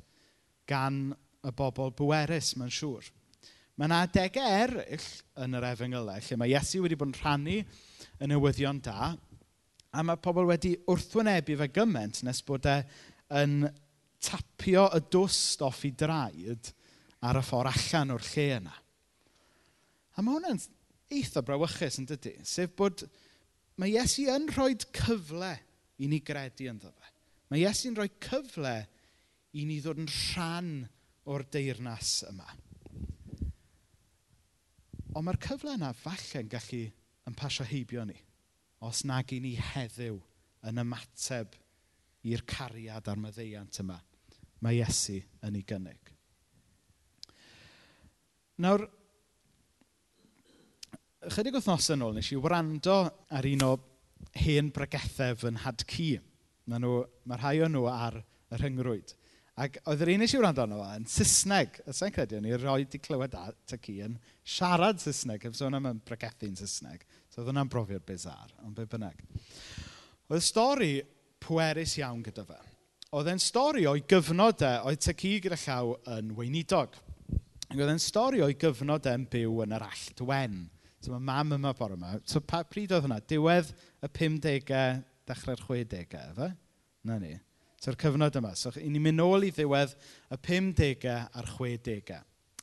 gan 0.70 1.12
y 1.42 1.52
bobl 1.58 1.94
bwerus, 1.98 2.54
mae'n 2.60 2.74
siŵr. 2.74 3.10
Mae 3.80 3.88
yna 3.88 4.02
adegau 4.06 4.58
eraill 4.62 5.08
yn 5.42 5.58
yr 5.58 5.68
efengylau 5.72 6.20
e, 6.20 6.26
lle 6.28 6.38
mae 6.38 6.52
Iesu 6.52 6.84
wedi 6.84 6.98
bod 7.00 7.10
yn 7.10 7.18
rhannu 7.18 7.58
y 7.62 8.28
newyddion 8.30 8.82
da 8.84 9.14
a 9.92 10.04
mae 10.06 10.20
pobl 10.22 10.46
wedi 10.50 10.76
wrthwynebu 10.92 11.58
fe 11.60 11.70
gymaint 11.74 12.22
nes 12.28 12.44
bod 12.48 12.68
e 12.70 12.78
yn 13.42 13.64
tapio 14.22 14.86
y 14.94 15.02
dwst 15.12 15.64
off 15.66 15.82
i 15.88 15.92
draed 15.98 16.70
ar 17.26 17.40
y 17.40 17.44
ffordd 17.46 17.72
allan 17.72 18.14
o'r 18.16 18.28
lle 18.28 18.48
yna. 18.60 18.76
A 20.16 20.22
mae 20.22 20.38
hwnna'n 20.38 20.62
eitha 21.12 21.44
brawychus 21.46 22.00
yn 22.02 22.08
dydy, 22.12 22.36
sef 22.48 22.76
bod 22.78 23.06
mae 23.82 23.96
Iesu 23.96 24.28
yn 24.32 24.48
rhoi 24.52 24.76
cyfle 24.94 25.56
i 26.02 26.10
ni 26.12 26.22
gredu 26.26 26.70
ynddo 26.72 26.92
fe. 26.92 27.12
Mae 27.52 27.66
Iesu'n 27.66 27.98
rhoi 27.98 28.10
cyfle 28.24 28.78
i 29.58 29.66
ni 29.68 29.82
ddod 29.82 30.00
yn 30.00 30.10
rhan 30.12 30.74
o'r 30.86 31.01
o'r 31.32 31.46
deyrnas 31.54 32.22
yma. 32.30 32.48
Ond 35.12 35.28
mae'r 35.28 35.40
cyfle 35.44 35.76
yna 35.76 35.92
falle'n 35.96 36.52
gallu 36.52 36.86
yn 37.28 37.38
pasio 37.38 37.66
heibio 37.68 38.06
ni, 38.08 38.16
os 38.88 39.04
nag 39.08 39.32
i 39.36 39.42
ni 39.44 39.56
heddiw 39.60 40.18
yn 40.70 40.82
ymateb 40.84 41.58
i'r 42.32 42.44
cariad 42.48 43.10
a'r 43.10 43.20
myddeiant 43.20 43.82
yma. 43.84 43.98
Mae 44.62 44.78
Iesu 44.78 45.18
yn 45.48 45.58
ei 45.58 45.66
gynnig. 45.68 46.12
Nawr, 48.62 48.84
chydig 51.34 51.56
wythnos 51.58 51.90
yn 51.96 52.04
ôl, 52.06 52.14
nes 52.18 52.30
i 52.30 52.38
wrando 52.38 53.00
ar 53.34 53.48
un 53.50 53.66
o 53.66 53.72
hen 54.38 54.70
bregethau 54.74 55.50
yn 55.50 55.58
nhad 55.58 55.86
cu. 55.90 56.12
Mae 56.70 56.84
nhw, 56.84 57.02
mae 57.26 57.42
rhai 57.42 57.58
o 57.66 57.72
nhw 57.72 57.88
ar 57.90 58.22
y 58.22 58.60
rhyngrwyd. 58.60 59.16
Ac 59.60 59.82
oedd 59.92 60.02
yr 60.06 60.14
un 60.14 60.24
eisiau 60.24 60.40
wrando 60.40 60.64
arno 60.64 60.78
fo 60.80 60.88
yn 60.96 61.06
Saesneg. 61.12 61.82
Os 61.92 62.00
i'n 62.06 62.14
credu, 62.16 62.38
o'n 62.40 62.48
i 62.48 62.56
roi 62.56 62.86
di 62.88 63.02
clywed 63.04 63.36
at 63.36 63.76
y 63.76 63.80
ci 63.84 63.98
yn 64.06 64.16
siarad 64.48 65.02
Saesneg. 65.04 65.44
Efo 65.44 65.60
sôn 65.60 65.76
am 65.76 65.90
yn 65.90 66.00
bregethu'n 66.08 66.56
Saesneg. 66.60 67.04
So 67.28 67.42
oedd 67.42 67.52
hwnna'n 67.52 67.72
brofiad 67.72 68.06
bizar, 68.08 68.54
ond 68.64 68.78
be 68.78 68.88
bynnag. 68.90 69.20
Oedd 70.32 70.40
y 70.40 70.46
stori 70.48 70.92
pwerus 71.44 71.98
iawn 72.00 72.24
gyda 72.24 72.48
fe. 72.48 72.60
Oedd 73.12 73.28
e'n 73.28 73.44
stori 73.44 73.84
o'i 73.92 74.06
gyfnod 74.08 74.64
e, 74.64 74.72
oedd 74.88 75.04
ci 75.04 75.34
gyda 75.44 75.60
llaw 75.66 75.98
yn 76.16 76.32
weinidog. 76.38 76.96
Ac 77.68 77.76
oedd 77.76 77.92
e'n 77.92 78.04
stori 78.04 78.40
o'i 78.46 78.56
gyfnod 78.60 79.10
e'n 79.12 79.28
byw 79.32 79.66
yn 79.66 79.76
yr 79.76 79.88
allt 79.90 80.24
wen. 80.28 80.62
So 81.04 81.12
mae 81.12 81.28
mam 81.28 81.58
yma 81.58 81.76
bore 81.76 82.00
yma. 82.00 82.16
So 82.24 82.40
pa, 82.40 82.64
pryd 82.64 82.94
oedd 82.96 83.04
hwnna? 83.04 83.20
Diwedd 83.28 83.76
y 84.00 84.10
50au, 84.16 84.92
dechrau'r 85.28 85.64
60au, 85.68 86.28
efe? 86.32 86.52
Na 87.10 87.18
ni. 87.20 87.36
So'r 87.82 87.98
cyfnod 87.98 88.36
yma. 88.38 88.52
So, 88.54 88.70
i 88.78 88.90
ni'n 88.94 89.02
mynd 89.02 89.18
nôl 89.18 89.48
i 89.48 89.52
ddiwedd 89.56 89.96
y 90.30 90.38
50au 90.38 91.16
a'r 91.40 91.48
60au. 91.50 92.20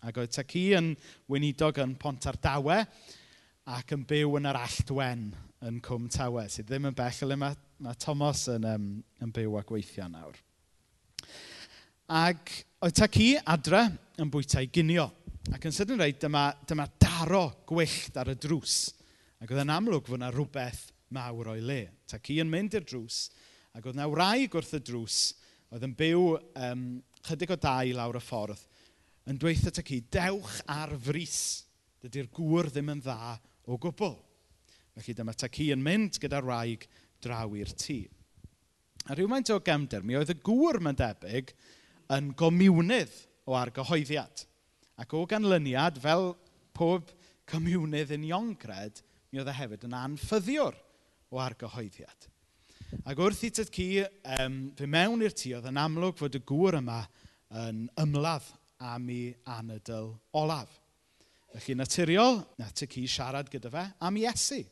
Ac 0.07 0.21
oedd 0.23 0.31
ta 0.31 0.45
ci 0.47 0.69
yn 0.79 0.93
weinidog 1.27 1.81
yn 1.83 1.97
Pont 1.99 2.29
Ardawe 2.31 2.77
ac 3.75 3.95
yn 3.97 4.05
byw 4.07 4.37
yn 4.39 4.47
yr 4.47 4.59
Alltwen 4.61 5.25
yn 5.67 5.81
Cwm 5.83 6.07
Tawe, 6.15 6.45
sydd 6.47 6.69
ddim 6.69 6.87
yn 6.93 6.95
bell 6.97 7.25
le 7.27 7.39
mae, 7.41 7.57
mae 7.83 7.99
Thomas 7.99 8.45
yn, 8.53 8.69
um, 8.71 8.85
yn 9.25 9.33
byw 9.35 9.59
a 9.59 9.65
gweithio 9.67 10.07
nawr. 10.13 10.39
Ac 12.15 12.55
oedd 12.87 12.97
ta 12.97 13.11
ci 13.11 13.33
adre 13.43 13.83
yn 14.23 14.31
bwyta'i 14.31 14.71
ginio. 14.73 15.09
Ac 15.51 15.67
yn 15.67 15.75
sydyn 15.75 15.99
rhaid, 15.99 16.21
dyma, 16.23 16.47
dyma 16.69 16.87
daro 17.03 17.43
gwyllt 17.67 18.17
ar 18.23 18.31
y 18.31 18.39
drws. 18.39 18.79
Ac 19.43 19.51
oedd 19.51 19.65
yn 19.67 19.75
amlwg 19.75 20.07
fod 20.07 20.21
yna 20.21 20.31
rhywbeth 20.31 20.87
mawr 21.19 21.57
o'i 21.57 21.65
le. 21.65 21.83
Ta 22.07 22.23
ci 22.23 22.39
yn 22.39 22.55
mynd 22.55 22.79
i'r 22.79 22.87
drws 22.87 23.25
Ac 23.77 23.87
oedd 23.87 23.99
na 23.99 24.09
wraig 24.11 24.55
wrth 24.57 24.77
y 24.79 24.81
drws, 24.85 25.19
oedd 25.73 25.85
yn 25.87 25.95
byw 25.99 26.25
um, 26.39 26.85
chydig 27.29 27.53
o 27.53 27.59
dau 27.61 27.95
lawr 27.97 28.19
y 28.19 28.23
ffordd, 28.25 28.63
yn 29.29 29.41
dweithio 29.41 29.73
at 29.73 29.83
ci, 29.85 30.01
dewch 30.13 30.61
ar 30.73 30.95
frys. 31.05 31.41
Dydy'r 32.03 32.31
gŵr 32.33 32.71
ddim 32.73 32.93
yn 32.95 33.03
dda 33.03 33.35
o 33.69 33.77
gwbl. 33.81 34.15
Felly 34.97 35.15
dyma 35.19 35.35
ta 35.37 35.51
ci 35.53 35.69
yn 35.75 35.83
mynd 35.85 36.21
gyda'r 36.23 36.47
rhaeg 36.47 36.87
draw 37.23 37.57
i'r 37.59 37.73
tŷ. 37.75 37.99
A 39.09 39.17
rhywmaint 39.17 39.51
o 39.53 39.59
gemder, 39.65 40.05
mi 40.05 40.17
oedd 40.19 40.33
y 40.33 40.39
gŵr 40.45 40.81
mae'n 40.85 40.99
debyg 40.99 41.53
yn 42.17 42.33
gomiwnydd 42.39 43.15
o 43.49 43.57
argyhoeddiad. 43.59 44.45
Ac 44.99 45.15
o 45.15 45.25
ganlyniad, 45.29 46.01
fel 46.03 46.33
pob 46.77 47.13
comiwnydd 47.49 48.15
yn 48.17 48.27
Iongred, 48.31 49.03
mi 49.31 49.41
oedd 49.43 49.51
e 49.53 49.57
hefyd 49.57 49.87
yn 49.89 49.97
anffyddiwr 49.97 50.77
o 51.33 51.41
argyhoeddiad. 51.43 52.29
Ac 53.09 53.21
wrth 53.21 53.45
i 53.45 53.51
tyd 53.53 53.71
ci 53.73 53.87
um, 54.39 54.59
fe 54.77 54.87
mewn 54.89 55.25
i'r 55.25 55.35
tŷ, 55.37 55.59
oedd 55.59 55.69
yn 55.69 55.81
amlwg 55.81 56.17
fod 56.21 56.39
y 56.39 56.41
gŵr 56.49 56.79
yma 56.81 57.03
yn 57.65 57.87
ymladd 58.01 58.47
am 58.89 59.09
ei 59.13 59.33
anadl 59.57 60.15
olaf. 60.39 60.71
Felly 61.53 61.77
naturiol, 61.77 62.43
na 62.61 62.69
ty 62.73 62.89
ci 62.89 63.07
siarad 63.09 63.49
gyda 63.53 63.73
fe 63.73 63.85
am 64.05 64.21
Iesu. 64.21 64.63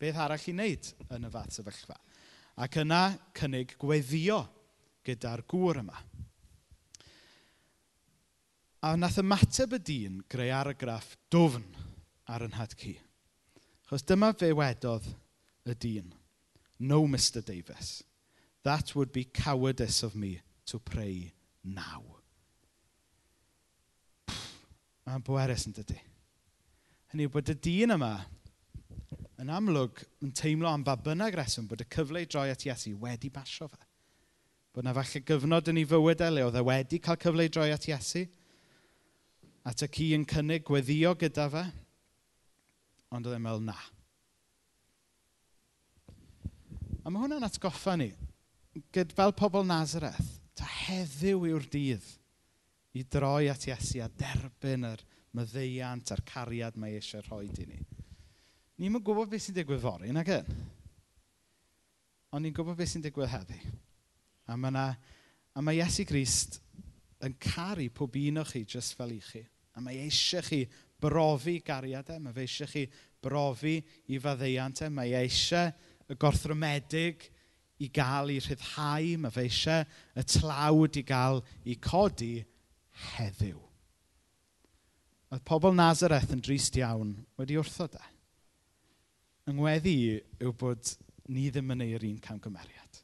Beth 0.00 0.18
arall 0.18 0.46
i 0.48 0.54
wneud 0.54 0.92
yn 1.14 1.26
y 1.28 1.32
fath 1.32 1.58
sefyllfa. 1.58 1.98
Ac 2.60 2.78
yna 2.82 3.02
cynnig 3.36 3.76
gweddio 3.80 4.40
gyda'r 5.06 5.44
gŵr 5.50 5.82
yma. 5.84 5.98
A 8.80 8.94
wnaeth 8.96 9.20
ymateb 9.20 9.76
y 9.76 9.82
dyn 9.84 10.22
greu 10.30 10.50
argraff 10.56 11.12
dofn 11.30 11.66
ar 12.30 12.46
yn 12.46 12.56
had 12.56 12.74
ci. 12.80 12.94
Chos 13.86 14.06
dyma 14.06 14.32
fe 14.38 14.54
wedodd 14.56 15.06
y 15.68 15.76
dyn. 15.76 16.08
No, 16.80 17.06
Mr. 17.06 17.44
Davis. 17.44 18.02
That 18.62 18.94
would 18.94 19.12
be 19.12 19.24
cowardice 19.24 20.02
of 20.02 20.14
me 20.14 20.40
to 20.66 20.78
pray 20.78 21.32
now. 21.62 22.02
Mae'n 25.06 25.24
bwerus 25.26 25.66
yn 25.68 25.74
dydy. 25.76 25.98
Hynny 27.10 27.26
yw 27.26 27.32
bod 27.34 27.50
y 27.50 27.56
dyn 27.58 27.96
yma 27.96 28.12
yn 29.42 29.50
amlwg 29.50 30.02
yn 30.22 30.32
teimlo 30.36 30.70
am 30.70 30.84
ba 30.86 30.94
bynnag 31.00 31.34
reswm 31.34 31.66
bod 31.68 31.82
y 31.82 31.88
cyfle 31.90 32.22
i 32.22 32.28
droi 32.30 32.50
at 32.52 32.64
Iesu 32.68 32.92
wedi 33.00 33.32
basio 33.34 33.66
fe. 33.68 33.80
Bod 34.70 34.86
na 34.86 34.94
falle 34.94 35.24
gyfnod 35.26 35.72
yn 35.72 35.80
ei 35.82 35.88
fywyd 35.90 36.22
e 36.22 36.28
le 36.30 36.44
oedd 36.46 36.60
e 36.60 36.64
wedi 36.64 37.00
cael 37.02 37.18
cyfle 37.20 37.48
i 37.48 37.52
droi 37.52 37.70
at 37.74 37.88
Iesu. 37.90 38.26
At 39.66 39.82
y 39.84 39.88
ci 39.92 40.12
yn 40.16 40.28
cynnig 40.28 40.64
gweddio 40.68 41.16
gyda 41.18 41.48
fe. 41.52 41.64
Ond 43.10 43.26
oedd 43.26 43.36
e'n 43.36 43.44
meddwl 43.44 43.66
na. 43.66 43.80
A 47.10 47.12
mae 47.12 47.24
hwnna'n 47.24 47.42
atgoffa 47.42 47.96
ni, 47.98 48.12
gyd 48.94 49.10
fel 49.18 49.32
pobl 49.34 49.64
Nazareth, 49.66 50.36
ta 50.54 50.62
heddiw 50.62 51.40
yw'r 51.48 51.64
dydd 51.66 52.04
i 52.94 53.02
droi 53.02 53.48
at 53.50 53.66
Iesu 53.66 53.98
a 54.04 54.06
derbyn 54.14 54.86
yr 54.86 55.02
myddeiant 55.34 56.12
a'r 56.14 56.22
cariad 56.28 56.78
mae 56.78 57.00
eisiau 57.00 57.24
rhoi 57.26 57.48
i 57.50 57.66
ni. 57.66 57.80
Ni'n 58.78 58.94
mynd 58.94 59.02
gwybod 59.08 59.34
beth 59.34 59.42
sy'n 59.42 59.58
digwydd 59.58 59.82
fori, 59.82 60.12
nag 60.14 60.30
yn? 60.36 60.54
Ond 62.30 62.46
ni'n 62.46 62.54
gwybod 62.54 62.78
beth 62.78 62.94
sy'n 62.94 63.08
digwydd 63.08 63.34
heddi. 63.34 63.58
A 64.46 64.54
mae, 64.54 64.70
na, 64.78 64.86
a 65.50 65.66
mae 65.66 65.82
Iesu 65.82 66.06
Grist 66.06 66.60
yn 67.26 67.34
caru 67.42 67.90
pob 67.90 68.22
un 68.22 68.44
o 68.44 68.46
chi 68.46 68.62
jyst 68.62 68.94
fel 68.94 69.18
i 69.18 69.22
chi. 69.32 69.42
A 69.74 69.82
mae 69.82 69.98
eisiau 70.06 70.46
chi 70.46 70.62
brofi 71.02 71.58
gariadau, 71.66 72.22
e, 72.22 72.28
mae 72.28 72.38
fe 72.38 72.46
eisiau 72.46 72.70
chi 72.70 72.86
brofi 73.18 73.80
i 74.14 74.22
faddeiantau, 74.22 74.86
e, 74.86 74.94
mae 74.94 75.18
eisiau 75.24 75.74
y 76.10 76.16
gorthromedig 76.18 77.28
i 77.80 77.88
gael 77.94 78.34
i 78.34 78.38
rhyddhau, 78.42 79.16
mae 79.22 79.32
fe 79.32 79.46
eisiau 79.48 79.84
y 80.18 80.24
tlawd 80.34 80.98
i 81.00 81.04
gael 81.06 81.42
i 81.64 81.76
codi 81.80 82.34
heddiw. 83.14 83.60
Oedd 85.30 85.44
pobl 85.46 85.76
Nazareth 85.76 86.32
yn 86.34 86.42
drist 86.42 86.76
iawn 86.80 87.14
wedi 87.38 87.58
wrtho 87.60 87.86
de. 87.92 88.02
Yngweddi 89.50 89.94
yw 90.42 90.52
bod 90.58 90.90
ni 91.30 91.46
ddim 91.50 91.70
yn 91.76 91.84
ei'r 91.86 92.06
un 92.08 92.18
camgymeriad. 92.22 93.00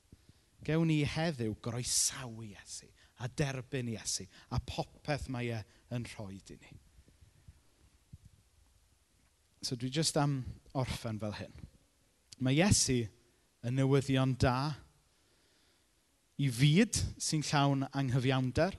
Gewn 0.66 0.90
ni 0.90 1.05
heddiw 1.07 1.55
groesawu 1.62 2.42
Iesu 2.49 2.90
a 3.23 3.31
derbyn 3.31 3.92
Iesu 3.95 4.27
a 4.51 4.59
popeth 4.59 5.31
mae 5.33 5.55
e 5.55 5.62
yn 5.95 6.05
rhoi 6.16 6.35
i 6.37 6.59
ni. 6.59 6.75
So 9.62 9.79
dwi 9.79 9.90
jyst 9.95 10.19
am 10.21 10.40
orffen 10.75 11.23
fel 11.23 11.38
hyn. 11.38 11.55
Mae 12.38 12.59
Iesu 12.59 13.03
yn 13.66 13.79
newyddion 13.79 14.35
da 14.40 14.75
i 16.37 16.51
fyd 16.53 16.99
sy'n 17.22 17.44
llawn 17.49 17.87
anghyfiawnder. 17.96 18.77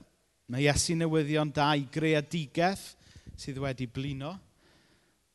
Mae 0.48 0.66
Iesu 0.66 0.94
newyddion 0.98 1.50
da 1.54 1.72
i 1.74 1.86
greadigaeth 1.92 2.92
sydd 3.38 3.58
wedi 3.62 3.88
blino. 3.90 4.36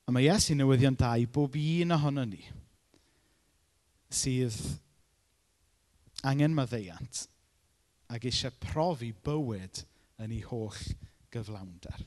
A 0.07 0.11
mae 0.11 0.29
Iesu 0.29 0.55
newyddion 0.55 0.95
da 0.99 1.15
i 1.19 1.27
bob 1.27 1.57
un 1.59 1.95
ohono 1.97 2.25
ni 2.27 2.43
sydd 4.13 4.55
angen 6.29 6.53
maddeiant 6.53 7.23
ac 8.13 8.27
eisiau 8.29 8.53
profi 8.61 9.09
bywyd 9.25 9.81
yn 10.21 10.35
ei 10.35 10.43
holl 10.45 10.77
gyflawnder. 11.33 11.97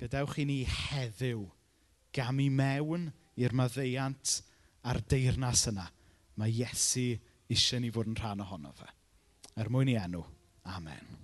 Gadewch 0.00 0.36
i 0.42 0.46
ni 0.48 0.58
heddiw 0.68 1.46
gam 2.14 2.40
i 2.42 2.50
mewn 2.52 3.08
i'r 3.40 3.56
maddeiant 3.56 4.40
a'r 4.88 5.00
deyrnas 5.10 5.66
yna. 5.70 5.86
Mae 6.40 6.52
Iesu 6.62 7.08
eisiau 7.50 7.82
ni 7.82 7.90
fod 7.92 8.10
yn 8.10 8.18
rhan 8.18 8.44
ohono 8.44 8.72
fe. 8.76 8.88
Er 9.60 9.70
mwyn 9.72 9.90
i 9.92 9.98
enw. 10.00 10.22
Amen. 10.70 11.16